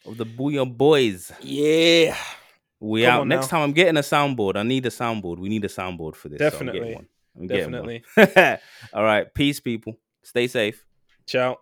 [0.06, 1.32] of the Bouyon Boys.
[1.40, 2.16] Yeah,
[2.78, 3.26] We Come out.
[3.26, 3.58] Next now.
[3.58, 4.56] time I'm getting a soundboard.
[4.56, 5.38] I need a soundboard.
[5.38, 6.38] We need a soundboard for this.
[6.38, 6.94] so I'm Definitely.
[6.94, 7.06] one.
[7.36, 7.48] I'm one.
[7.48, 8.04] definitely.
[8.92, 9.32] All right.
[9.34, 9.96] Peace, people.
[10.22, 10.84] Stay safe.
[11.26, 11.58] Ciao.